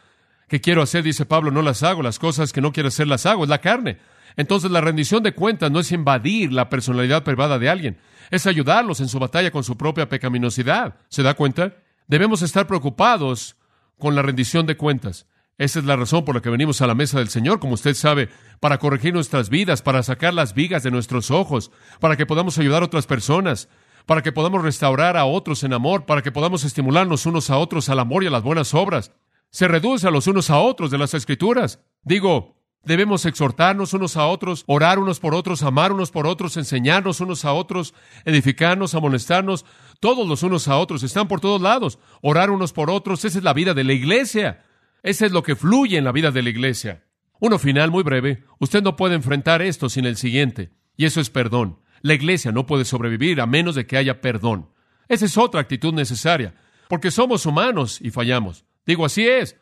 que 0.48 0.62
quiero 0.62 0.82
hacer, 0.82 1.04
dice 1.04 1.26
Pablo, 1.26 1.52
no 1.52 1.62
las 1.62 1.84
hago. 1.84 2.02
Las 2.02 2.20
cosas 2.20 2.52
que 2.52 2.62
no 2.62 2.72
quiero 2.72 2.90
hacer 2.90 3.08
las 3.08 3.26
hago. 3.26 3.44
Es 3.44 3.50
la 3.50 3.62
carne. 3.62 4.00
Entonces 4.36 4.72
la 4.72 4.82
rendición 4.82 5.24
de 5.24 5.34
cuentas 5.34 5.72
no 5.72 5.80
es 5.80 5.92
invadir 5.92 6.54
la 6.54 6.70
personalidad 6.70 7.24
privada 7.24 7.60
de 7.60 7.70
alguien, 7.70 7.98
es 8.32 8.48
ayudarlos 8.48 9.00
en 9.02 9.10
su 9.10 9.20
batalla 9.20 9.52
con 9.52 9.64
su 9.64 9.78
propia 9.78 10.08
pecaminosidad. 10.08 10.96
¿Se 11.10 11.24
da 11.24 11.34
cuenta? 11.34 11.74
Debemos 12.08 12.42
estar 12.42 12.68
preocupados 12.68 13.56
con 13.98 14.16
la 14.16 14.22
rendición 14.22 14.66
de 14.66 14.78
cuentas. 14.78 15.26
Esa 15.60 15.80
es 15.80 15.86
la 15.86 15.98
razón 15.98 16.24
por 16.24 16.36
la 16.36 16.42
que 16.42 16.50
venimos 16.50 16.82
a 16.82 16.88
la 16.88 16.96
mesa 16.96 17.20
del 17.20 17.28
Señor, 17.28 17.60
como 17.60 17.74
usted 17.74 17.94
sabe, 17.94 18.30
para 18.62 18.78
corregir 18.78 19.14
nuestras 19.14 19.50
vidas, 19.50 19.82
para 19.82 20.02
sacar 20.04 20.34
las 20.34 20.54
vigas 20.54 20.84
de 20.84 20.90
nuestros 20.90 21.32
ojos, 21.32 21.70
para 22.00 22.16
que 22.16 22.26
podamos 22.26 22.58
ayudar 22.58 22.82
a 22.82 22.86
otras 22.86 23.06
personas, 23.06 23.68
para 24.06 24.24
que 24.24 24.32
podamos 24.32 24.64
restaurar 24.64 25.18
a 25.18 25.26
otros 25.26 25.66
en 25.66 25.74
amor, 25.74 26.06
para 26.06 26.22
que 26.22 26.32
podamos 26.32 26.64
estimularnos 26.64 27.26
unos 27.26 27.50
a 27.50 27.58
otros 27.58 27.90
al 27.90 28.00
amor 28.00 28.24
y 28.24 28.28
a 28.28 28.30
las 28.30 28.42
buenas 28.42 28.74
obras. 28.74 29.12
Se 29.50 29.68
reduce 29.68 30.08
a 30.08 30.12
los 30.12 30.28
unos 30.28 30.50
a 30.50 30.60
otros 30.60 30.92
de 30.92 30.98
las 30.98 31.14
Escrituras. 31.14 31.82
Digo, 32.04 32.56
debemos 32.86 33.26
exhortarnos 33.26 33.94
unos 33.94 34.16
a 34.16 34.28
otros, 34.28 34.64
orar 34.66 34.98
unos 34.98 35.20
por 35.20 35.36
otros, 35.36 35.62
amar 35.62 35.92
unos 35.92 36.10
por 36.10 36.26
otros, 36.26 36.56
enseñarnos 36.56 37.20
unos 37.20 37.44
a 37.44 37.52
otros, 37.52 37.94
edificarnos, 38.24 38.96
amonestarnos. 38.96 39.66
Todos 40.00 40.26
los 40.26 40.42
unos 40.42 40.70
a 40.70 40.78
otros 40.78 41.04
están 41.04 41.28
por 41.28 41.42
todos 41.42 41.62
lados. 41.62 42.00
Orar 42.22 42.50
unos 42.50 42.72
por 42.72 42.90
otros, 42.90 43.26
esa 43.26 43.40
es 43.40 43.44
la 43.44 43.52
vida 43.52 43.74
de 43.74 43.84
la 43.84 43.92
iglesia. 43.92 44.64
Ese 45.04 45.26
es 45.26 45.32
lo 45.32 45.44
que 45.44 45.56
fluye 45.56 45.98
en 45.98 46.04
la 46.04 46.12
vida 46.12 46.32
de 46.32 46.42
la 46.42 46.50
iglesia. 46.50 47.04
Uno 47.40 47.58
final 47.58 47.92
muy 47.92 48.04
breve. 48.04 48.44
Usted 48.60 48.84
no 48.84 48.96
puede 48.96 49.16
enfrentar 49.16 49.62
esto 49.62 49.90
sin 49.90 50.06
el 50.06 50.18
siguiente, 50.18 50.72
y 50.98 51.06
eso 51.06 51.22
es 51.22 51.30
perdón. 51.30 51.80
La 52.02 52.14
iglesia 52.14 52.52
no 52.52 52.66
puede 52.66 52.86
sobrevivir 52.86 53.42
a 53.42 53.46
menos 53.46 53.76
de 53.76 53.86
que 53.86 53.98
haya 53.98 54.22
perdón. 54.22 54.70
Esa 55.08 55.26
es 55.26 55.38
otra 55.38 55.62
actitud 55.62 55.94
necesaria, 55.94 56.56
porque 56.88 57.12
somos 57.12 57.46
humanos 57.46 58.00
y 58.02 58.12
fallamos. 58.12 58.66
Digo, 58.86 59.06
así 59.06 59.28
es. 59.28 59.58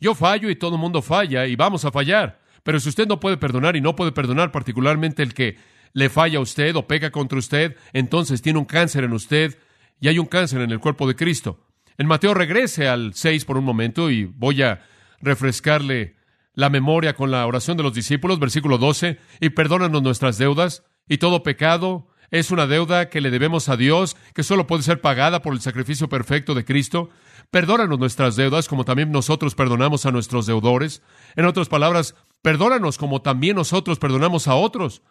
Yo 0.00 0.14
fallo 0.14 0.50
y 0.50 0.56
todo 0.56 0.76
el 0.76 0.80
mundo 0.80 1.02
falla 1.02 1.46
y 1.46 1.56
vamos 1.56 1.84
a 1.84 1.90
fallar. 1.90 2.40
Pero 2.62 2.80
si 2.80 2.88
usted 2.88 3.06
no 3.06 3.20
puede 3.20 3.36
perdonar 3.36 3.76
y 3.76 3.80
no 3.80 3.96
puede 3.96 4.12
perdonar 4.12 4.52
particularmente 4.52 5.22
el 5.22 5.34
que 5.34 5.56
le 5.92 6.08
falla 6.08 6.38
a 6.38 6.42
usted 6.42 6.76
o 6.76 6.86
pega 6.86 7.10
contra 7.10 7.38
usted, 7.38 7.76
entonces 7.92 8.42
tiene 8.42 8.58
un 8.58 8.64
cáncer 8.64 9.04
en 9.04 9.12
usted 9.12 9.58
y 10.00 10.08
hay 10.08 10.18
un 10.18 10.26
cáncer 10.26 10.60
en 10.60 10.70
el 10.70 10.80
cuerpo 10.80 11.08
de 11.08 11.16
Cristo. 11.16 11.67
En 11.98 12.06
Mateo 12.06 12.32
regrese 12.32 12.86
al 12.86 13.12
6 13.12 13.44
por 13.44 13.58
un 13.58 13.64
momento 13.64 14.08
y 14.08 14.24
voy 14.24 14.62
a 14.62 14.86
refrescarle 15.20 16.14
la 16.54 16.70
memoria 16.70 17.14
con 17.14 17.32
la 17.32 17.44
oración 17.44 17.76
de 17.76 17.82
los 17.82 17.92
discípulos, 17.92 18.38
versículo 18.38 18.78
12, 18.78 19.18
y 19.40 19.50
perdónanos 19.50 20.00
nuestras 20.00 20.38
deudas, 20.38 20.84
y 21.08 21.18
todo 21.18 21.42
pecado 21.42 22.06
es 22.30 22.52
una 22.52 22.68
deuda 22.68 23.08
que 23.08 23.20
le 23.20 23.30
debemos 23.30 23.68
a 23.68 23.76
Dios, 23.76 24.16
que 24.32 24.44
solo 24.44 24.68
puede 24.68 24.84
ser 24.84 25.00
pagada 25.00 25.42
por 25.42 25.54
el 25.54 25.60
sacrificio 25.60 26.08
perfecto 26.08 26.54
de 26.54 26.64
Cristo. 26.64 27.10
Perdónanos 27.50 27.98
nuestras 27.98 28.36
deudas, 28.36 28.68
como 28.68 28.84
también 28.84 29.10
nosotros 29.10 29.56
perdonamos 29.56 30.06
a 30.06 30.12
nuestros 30.12 30.46
deudores. 30.46 31.02
En 31.34 31.46
otras 31.46 31.68
palabras, 31.68 32.14
perdónanos 32.42 32.96
como 32.96 33.22
también 33.22 33.56
nosotros 33.56 33.98
perdonamos 33.98 34.46
a 34.46 34.54
otros. 34.54 35.02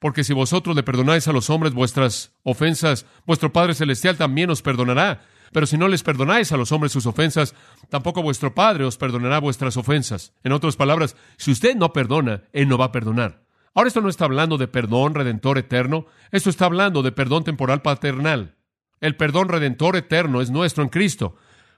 Porque 0.00 0.22
si 0.22 0.32
vosotros 0.32 0.76
le 0.76 0.82
perdonáis 0.82 1.26
a 1.26 1.32
los 1.32 1.50
hombres 1.50 1.72
vuestras 1.72 2.32
ofensas, 2.44 3.06
vuestro 3.26 3.52
Padre 3.52 3.74
Celestial 3.74 4.16
también 4.16 4.50
os 4.50 4.62
perdonará. 4.62 5.22
Pero 5.56 5.64
si 5.64 5.78
no 5.78 5.88
les 5.88 6.02
perdonáis 6.02 6.52
a 6.52 6.58
los 6.58 6.70
hombres 6.70 6.92
sus 6.92 7.06
ofensas, 7.06 7.54
tampoco 7.88 8.22
vuestro 8.22 8.54
Padre 8.54 8.84
os 8.84 8.98
perdonará 8.98 9.38
vuestras 9.38 9.78
ofensas. 9.78 10.34
En 10.44 10.52
otras 10.52 10.76
palabras, 10.76 11.16
si 11.38 11.50
usted 11.50 11.74
no 11.76 11.94
perdona, 11.94 12.42
Él 12.52 12.68
no 12.68 12.76
va 12.76 12.84
a 12.84 12.92
perdonar. 12.92 13.42
Ahora 13.72 13.88
esto 13.88 14.02
no 14.02 14.10
está 14.10 14.26
hablando 14.26 14.58
de 14.58 14.68
perdón 14.68 15.14
redentor 15.14 15.56
eterno, 15.56 16.04
esto 16.30 16.50
está 16.50 16.66
hablando 16.66 17.02
de 17.02 17.10
perdón 17.10 17.44
temporal 17.44 17.80
paternal. 17.80 18.56
El 19.00 19.16
perdón 19.16 19.48
redentor 19.48 19.96
eterno 19.96 20.42
es 20.42 20.50
nuestro 20.50 20.82
en 20.82 20.90
Cristo, 20.90 21.36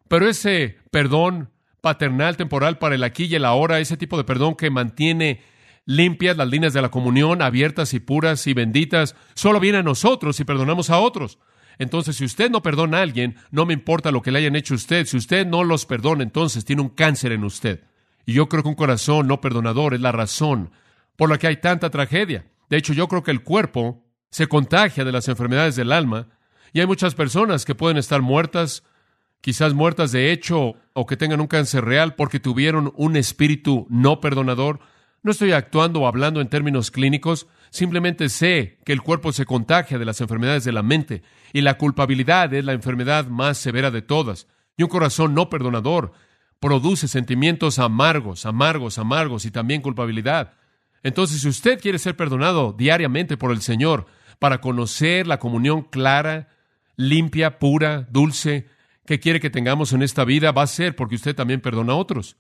pero 0.09 0.29
ese 0.29 0.79
perdón 0.91 1.53
paternal 1.81 2.37
temporal 2.37 2.79
para 2.79 2.97
el 2.97 3.05
aquí 3.05 3.27
y 3.27 3.37
el 3.37 3.45
ahora, 3.45 3.79
ese 3.79 3.97
tipo 3.97 4.17
de 4.17 4.25
perdón 4.25 4.57
que 4.57 4.71
mantiene 4.71 5.41
limpias 5.85 6.37
las 6.37 6.49
líneas 6.49 6.73
de 6.73 6.83
la 6.83 6.91
comunión, 6.91 7.43
abiertas 7.43 7.95
y 7.95 8.01
puras 8.01 8.45
y 8.49 8.55
benditas, 8.55 9.15
solo 9.35 9.61
viene 9.61 9.79
a 9.79 9.83
nosotros 9.85 10.35
si 10.35 10.43
perdonamos 10.43 10.91
a 10.91 10.99
otros. 10.99 11.39
Entonces, 11.79 12.17
si 12.17 12.25
usted 12.25 12.51
no 12.51 12.63
perdona 12.63 12.99
a 12.99 13.03
alguien, 13.03 13.37
no 13.51 13.67
me 13.67 13.75
importa 13.75 14.11
lo 14.11 14.23
que 14.23 14.33
le 14.33 14.41
hayan 14.41 14.57
hecho 14.57 14.75
a 14.75 14.77
usted. 14.77 15.07
Si 15.07 15.17
usted 15.17 15.47
no 15.47 15.63
los 15.65 15.87
perdona, 15.87 16.23
entonces 16.23 16.65
tiene 16.65 16.83
un 16.83 16.89
cáncer 16.89 17.33
en 17.33 17.45
usted. 17.45 17.85
Y 18.27 18.33
yo 18.33 18.49
creo 18.49 18.63
que 18.63 18.69
un 18.69 18.75
corazón 18.75 19.27
no 19.27 19.41
perdonador 19.41 19.95
es 19.95 20.01
la 20.01 20.13
razón 20.13 20.71
por 21.17 21.31
la 21.31 21.39
que 21.39 21.47
hay 21.47 21.57
tanta 21.57 21.91
tragedia. 21.91 22.47
De 22.69 22.77
hecho, 22.77 22.93
yo 22.93 23.09
creo 23.09 23.23
que 23.23 23.31
el 23.31 23.43
cuerpo 23.43 24.05
se 24.31 24.47
contagia 24.47 25.05
de 25.05 25.13
las 25.13 25.29
enfermedades 25.29 25.77
del 25.77 25.93
alma 25.93 26.29
y 26.73 26.81
hay 26.81 26.87
muchas 26.87 27.15
personas 27.15 27.65
que 27.65 27.75
pueden 27.75 27.97
estar 27.97 28.21
muertas, 28.21 28.85
quizás 29.41 29.73
muertas 29.73 30.13
de 30.13 30.33
hecho 30.33 30.75
o 30.93 31.07
que 31.07 31.17
tengan 31.17 31.41
un 31.41 31.47
cáncer 31.47 31.85
real 31.85 32.15
porque 32.15 32.41
tuvieron 32.41 32.93
un 32.97 33.17
espíritu 33.17 33.87
no 33.89 34.21
perdonador. 34.21 34.81
No 35.29 35.33
estoy 35.33 35.53
actuando 35.53 36.01
o 36.01 36.07
hablando 36.07 36.41
en 36.41 36.49
términos 36.49 36.91
clínicos, 36.91 37.49
simplemente 37.69 38.31
sé 38.31 38.79
que 38.87 38.95
el 38.95 39.03
cuerpo 39.03 39.31
se 39.31 39.45
contagia 39.45 39.99
de 39.99 40.07
las 40.07 40.23
enfermedades 40.23 40.65
de 40.65 40.73
la 40.73 40.83
mente 40.83 41.23
y 41.53 41.61
la 41.61 41.77
culpabilidad 41.77 42.55
es 42.55 42.65
la 42.65 42.73
enfermedad 42.73 43.27
más 43.27 43.59
severa 43.59 43.91
de 43.91 44.01
todas. 44.01 44.47
Y 44.79 44.85
un 44.85 44.89
corazón 44.89 45.35
no 45.35 45.51
perdonador 45.51 46.13
produce 46.61 47.09
sentimientos 47.09 47.79
amargos, 47.79 48.47
amargos, 48.47 48.97
amargos 48.97 49.45
y 49.45 49.51
también 49.51 49.83
culpabilidad. 49.83 50.55
Entonces, 51.03 51.43
si 51.43 51.49
usted 51.49 51.79
quiere 51.79 51.99
ser 51.99 52.17
perdonado 52.17 52.73
diariamente 52.73 53.37
por 53.37 53.53
el 53.53 53.61
Señor 53.61 54.07
para 54.39 54.63
conocer 54.63 55.27
la 55.27 55.39
comunión 55.39 55.83
clara, 55.83 56.49
limpia, 56.97 57.59
pura, 57.59 58.09
dulce, 58.11 58.67
que 59.05 59.21
quiere 59.21 59.41
que 59.41 59.51
tengamos 59.51 59.93
en 59.93 60.01
esta 60.01 60.25
vida, 60.25 60.53
va 60.53 60.63
a 60.63 60.67
ser 60.67 60.97
porque 60.97 61.17
usted 61.17 61.37
también 61.37 61.61
perdona 61.61 61.93
a 61.93 61.97
otros. 61.97 62.39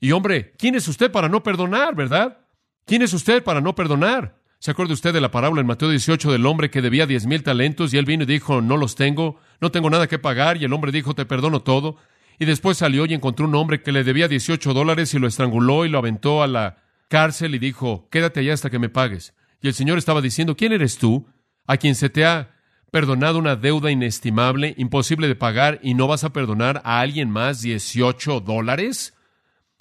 Y 0.00 0.12
hombre, 0.12 0.54
¿quién 0.58 0.74
es 0.74 0.88
usted 0.88 1.12
para 1.12 1.28
no 1.28 1.42
perdonar, 1.42 1.94
verdad? 1.94 2.38
¿Quién 2.86 3.02
es 3.02 3.12
usted 3.12 3.44
para 3.44 3.60
no 3.60 3.74
perdonar? 3.74 4.40
¿Se 4.58 4.70
acuerda 4.70 4.94
usted 4.94 5.12
de 5.12 5.20
la 5.20 5.30
parábola 5.30 5.60
en 5.60 5.66
Mateo 5.66 5.90
18 5.90 6.32
del 6.32 6.44
hombre 6.46 6.70
que 6.70 6.82
debía 6.82 7.06
diez 7.06 7.26
mil 7.26 7.42
talentos 7.42 7.94
y 7.94 7.98
él 7.98 8.04
vino 8.04 8.24
y 8.24 8.26
dijo, 8.26 8.60
no 8.60 8.76
los 8.76 8.94
tengo, 8.94 9.38
no 9.60 9.70
tengo 9.70 9.88
nada 9.90 10.06
que 10.06 10.18
pagar 10.18 10.56
y 10.56 10.64
el 10.64 10.72
hombre 10.72 10.92
dijo, 10.92 11.14
te 11.14 11.24
perdono 11.24 11.62
todo? 11.62 11.96
Y 12.38 12.46
después 12.46 12.78
salió 12.78 13.04
y 13.06 13.14
encontró 13.14 13.46
un 13.46 13.54
hombre 13.54 13.82
que 13.82 13.92
le 13.92 14.04
debía 14.04 14.28
18 14.28 14.72
dólares 14.72 15.12
y 15.12 15.18
lo 15.18 15.26
estranguló 15.26 15.84
y 15.84 15.90
lo 15.90 15.98
aventó 15.98 16.42
a 16.42 16.46
la 16.46 16.78
cárcel 17.08 17.54
y 17.54 17.58
dijo, 17.58 18.08
quédate 18.10 18.40
allá 18.40 18.54
hasta 18.54 18.70
que 18.70 18.78
me 18.78 18.88
pagues. 18.88 19.34
Y 19.60 19.68
el 19.68 19.74
Señor 19.74 19.98
estaba 19.98 20.22
diciendo, 20.22 20.56
¿quién 20.56 20.72
eres 20.72 20.96
tú? 20.96 21.26
A 21.66 21.76
quien 21.76 21.94
se 21.94 22.08
te 22.08 22.24
ha 22.24 22.54
perdonado 22.90 23.38
una 23.38 23.56
deuda 23.56 23.90
inestimable, 23.90 24.74
imposible 24.78 25.28
de 25.28 25.36
pagar, 25.36 25.80
y 25.82 25.94
no 25.94 26.06
vas 26.06 26.24
a 26.24 26.32
perdonar 26.32 26.80
a 26.84 27.00
alguien 27.00 27.30
más 27.30 27.60
18 27.60 28.40
dólares? 28.40 29.14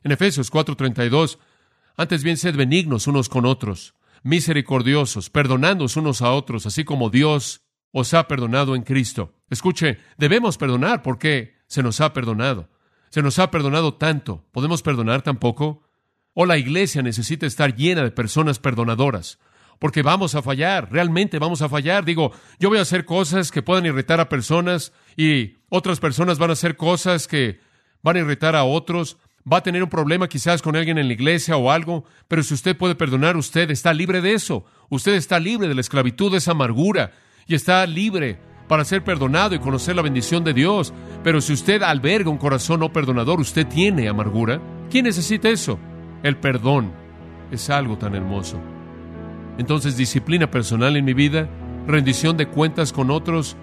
En 0.04 0.12
Efesios 0.12 0.52
4:32, 0.52 1.40
antes 1.98 2.24
bien 2.24 2.38
sed 2.38 2.56
benignos 2.56 3.08
unos 3.08 3.30
con 3.30 3.46
otros, 3.46 3.96
misericordiosos, 4.24 5.30
perdonándoos 5.30 5.98
unos 5.98 6.22
a 6.22 6.32
otros, 6.32 6.66
así 6.66 6.84
como 6.84 7.10
Dios 7.10 7.62
os 7.92 8.14
ha 8.14 8.28
perdonado 8.28 8.76
en 8.76 8.84
Cristo. 8.84 9.34
Escuche, 9.50 10.00
debemos 10.18 10.58
perdonar 10.58 11.02
porque 11.02 11.58
se 11.68 11.84
nos 11.84 12.02
ha 12.02 12.14
perdonado. 12.14 12.70
Se 13.10 13.22
nos 13.22 13.40
ha 13.40 13.50
perdonado 13.50 13.96
tanto. 13.96 14.46
¿Podemos 14.52 14.82
perdonar 14.82 15.24
tampoco? 15.24 15.84
O 16.34 16.46
la 16.46 16.58
iglesia 16.58 17.02
necesita 17.02 17.46
estar 17.46 17.76
llena 17.76 18.04
de 18.04 18.12
personas 18.12 18.60
perdonadoras. 18.60 19.40
Porque 19.80 20.04
vamos 20.04 20.36
a 20.36 20.42
fallar, 20.42 20.92
realmente 20.92 21.40
vamos 21.40 21.62
a 21.62 21.70
fallar. 21.70 22.06
Digo, 22.06 22.32
yo 22.60 22.70
voy 22.70 22.78
a 22.78 22.84
hacer 22.84 23.06
cosas 23.06 23.52
que 23.52 23.62
puedan 23.62 23.86
irritar 23.86 24.20
a 24.20 24.30
personas 24.30 24.94
y 25.16 25.58
otras 25.70 26.00
personas 26.00 26.38
van 26.38 26.50
a 26.50 26.54
hacer 26.54 26.76
cosas 26.76 27.28
que 27.28 27.62
van 28.04 28.18
a 28.18 28.20
irritar 28.20 28.56
a 28.56 28.66
otros. 28.66 29.18
Va 29.52 29.58
a 29.58 29.63
tener 29.63 29.82
un 29.84 29.89
problema 29.89 30.28
quizás 30.28 30.62
con 30.62 30.75
alguien 30.75 30.97
en 30.97 31.08
la 31.08 31.13
iglesia 31.13 31.58
o 31.58 31.71
algo, 31.71 32.04
pero 32.28 32.43
si 32.43 32.54
usted 32.54 32.78
puede 32.78 32.95
perdonar, 32.95 33.38
usted 33.38 33.71
está 33.71 33.93
libre 33.93 34.21
de 34.21 34.34
eso. 34.34 34.65
Usted 34.89 35.13
está 35.13 35.39
libre 35.39 35.67
de 35.67 35.75
la 35.75 35.82
esclavitud, 35.82 36.32
de 36.32 36.38
esa 36.38 36.52
amargura 36.52 37.12
y 37.47 37.56
está 37.56 37.86
libre 37.86 38.39
para 38.67 38.86
ser 38.86 39.04
perdonado 39.04 39.56
y 39.56 39.60
conocer 39.60 39.95
la 39.95 40.02
bendición 40.02 40.43
de 40.43 40.54
Dios. 40.54 40.93
Pero 41.23 41.41
si 41.41 41.54
usted 41.54 41.82
alberga 41.82 42.30
un 42.30 42.38
corazón 42.38 42.82
no 42.82 42.93
perdonador, 42.93 43.39
usted 43.39 43.65
tiene 43.67 44.08
amargura. 44.08 44.62
¿Quién 44.89 45.06
necesita 45.06 45.49
eso? 45.49 45.80
El 46.21 46.38
perdón 46.38 46.91
es 47.52 47.69
algo 47.69 47.97
tan 47.97 48.15
hermoso. 48.15 48.60
Entonces, 49.58 49.97
disciplina 49.97 50.52
personal 50.52 50.95
en 50.95 51.06
mi 51.06 51.13
vida, 51.13 51.49
rendición 51.88 52.38
de 52.38 52.47
cuentas 52.47 52.93
con 52.93 53.10
otros, 53.10 53.58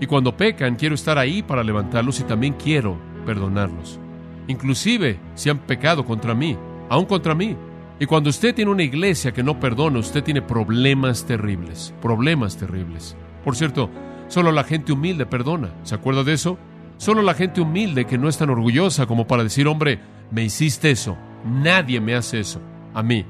y 0.00 0.06
cuando 0.06 0.36
pecan, 0.36 0.76
quiero 0.76 0.94
estar 0.94 1.16
ahí 1.16 1.42
para 1.42 1.62
levantarlos 1.62 2.20
y 2.20 2.24
también 2.24 2.54
quiero 2.54 2.98
perdonarlos. 3.24 4.01
Inclusive 4.48 5.18
si 5.34 5.50
han 5.50 5.58
pecado 5.58 6.04
contra 6.04 6.34
mí, 6.34 6.56
aún 6.88 7.06
contra 7.06 7.34
mí. 7.34 7.56
Y 7.98 8.06
cuando 8.06 8.30
usted 8.30 8.54
tiene 8.54 8.70
una 8.70 8.82
iglesia 8.82 9.32
que 9.32 9.42
no 9.42 9.60
perdona, 9.60 9.98
usted 9.98 10.24
tiene 10.24 10.42
problemas 10.42 11.24
terribles, 11.24 11.94
problemas 12.00 12.56
terribles. 12.56 13.16
Por 13.44 13.54
cierto, 13.54 13.90
Solo 14.32 14.50
la 14.50 14.64
gente 14.64 14.94
humilde 14.94 15.26
perdona. 15.26 15.74
¿Se 15.82 15.94
acuerda 15.94 16.24
de 16.24 16.32
eso? 16.32 16.56
Solo 16.96 17.20
la 17.20 17.34
gente 17.34 17.60
humilde 17.60 18.06
que 18.06 18.16
no 18.16 18.30
es 18.30 18.38
tan 18.38 18.48
orgullosa 18.48 19.04
como 19.04 19.26
para 19.26 19.42
decir, 19.42 19.68
hombre, 19.68 20.00
me 20.30 20.42
hiciste 20.42 20.90
eso. 20.90 21.18
Nadie 21.44 22.00
me 22.00 22.14
hace 22.14 22.40
eso. 22.40 22.58
A 22.94 23.02
mí. 23.02 23.26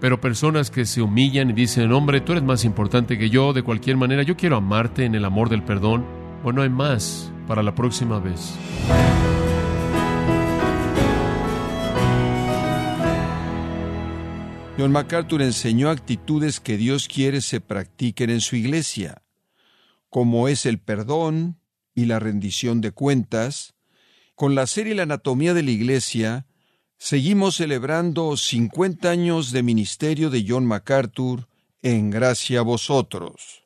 Pero 0.00 0.20
personas 0.20 0.70
que 0.70 0.84
se 0.84 1.02
humillan 1.02 1.50
y 1.50 1.54
dicen, 1.54 1.90
hombre, 1.92 2.20
tú 2.20 2.30
eres 2.30 2.44
más 2.44 2.64
importante 2.64 3.18
que 3.18 3.30
yo, 3.30 3.52
de 3.52 3.64
cualquier 3.64 3.96
manera, 3.96 4.22
yo 4.22 4.36
quiero 4.36 4.54
amarte 4.54 5.04
en 5.04 5.16
el 5.16 5.24
amor 5.24 5.48
del 5.48 5.64
perdón. 5.64 6.04
Bueno, 6.44 6.62
hay 6.62 6.70
más 6.70 7.32
para 7.48 7.64
la 7.64 7.74
próxima 7.74 8.20
vez. 8.20 8.56
John 14.76 14.92
MacArthur 14.92 15.42
enseñó 15.42 15.90
actitudes 15.90 16.60
que 16.60 16.76
Dios 16.76 17.08
quiere 17.08 17.40
se 17.40 17.60
practiquen 17.60 18.30
en 18.30 18.40
su 18.40 18.56
iglesia 18.56 19.24
como 20.14 20.46
es 20.46 20.64
el 20.64 20.78
perdón 20.78 21.58
y 21.92 22.04
la 22.04 22.20
rendición 22.20 22.80
de 22.80 22.92
cuentas, 22.92 23.74
con 24.36 24.54
la 24.54 24.68
serie 24.68 24.94
La 24.94 25.02
Anatomía 25.02 25.54
de 25.54 25.64
la 25.64 25.72
Iglesia, 25.72 26.46
seguimos 26.98 27.56
celebrando 27.56 28.36
50 28.36 29.10
años 29.10 29.50
de 29.50 29.64
ministerio 29.64 30.30
de 30.30 30.44
John 30.46 30.66
MacArthur 30.66 31.48
en 31.82 32.10
gracia 32.10 32.60
a 32.60 32.62
vosotros. 32.62 33.64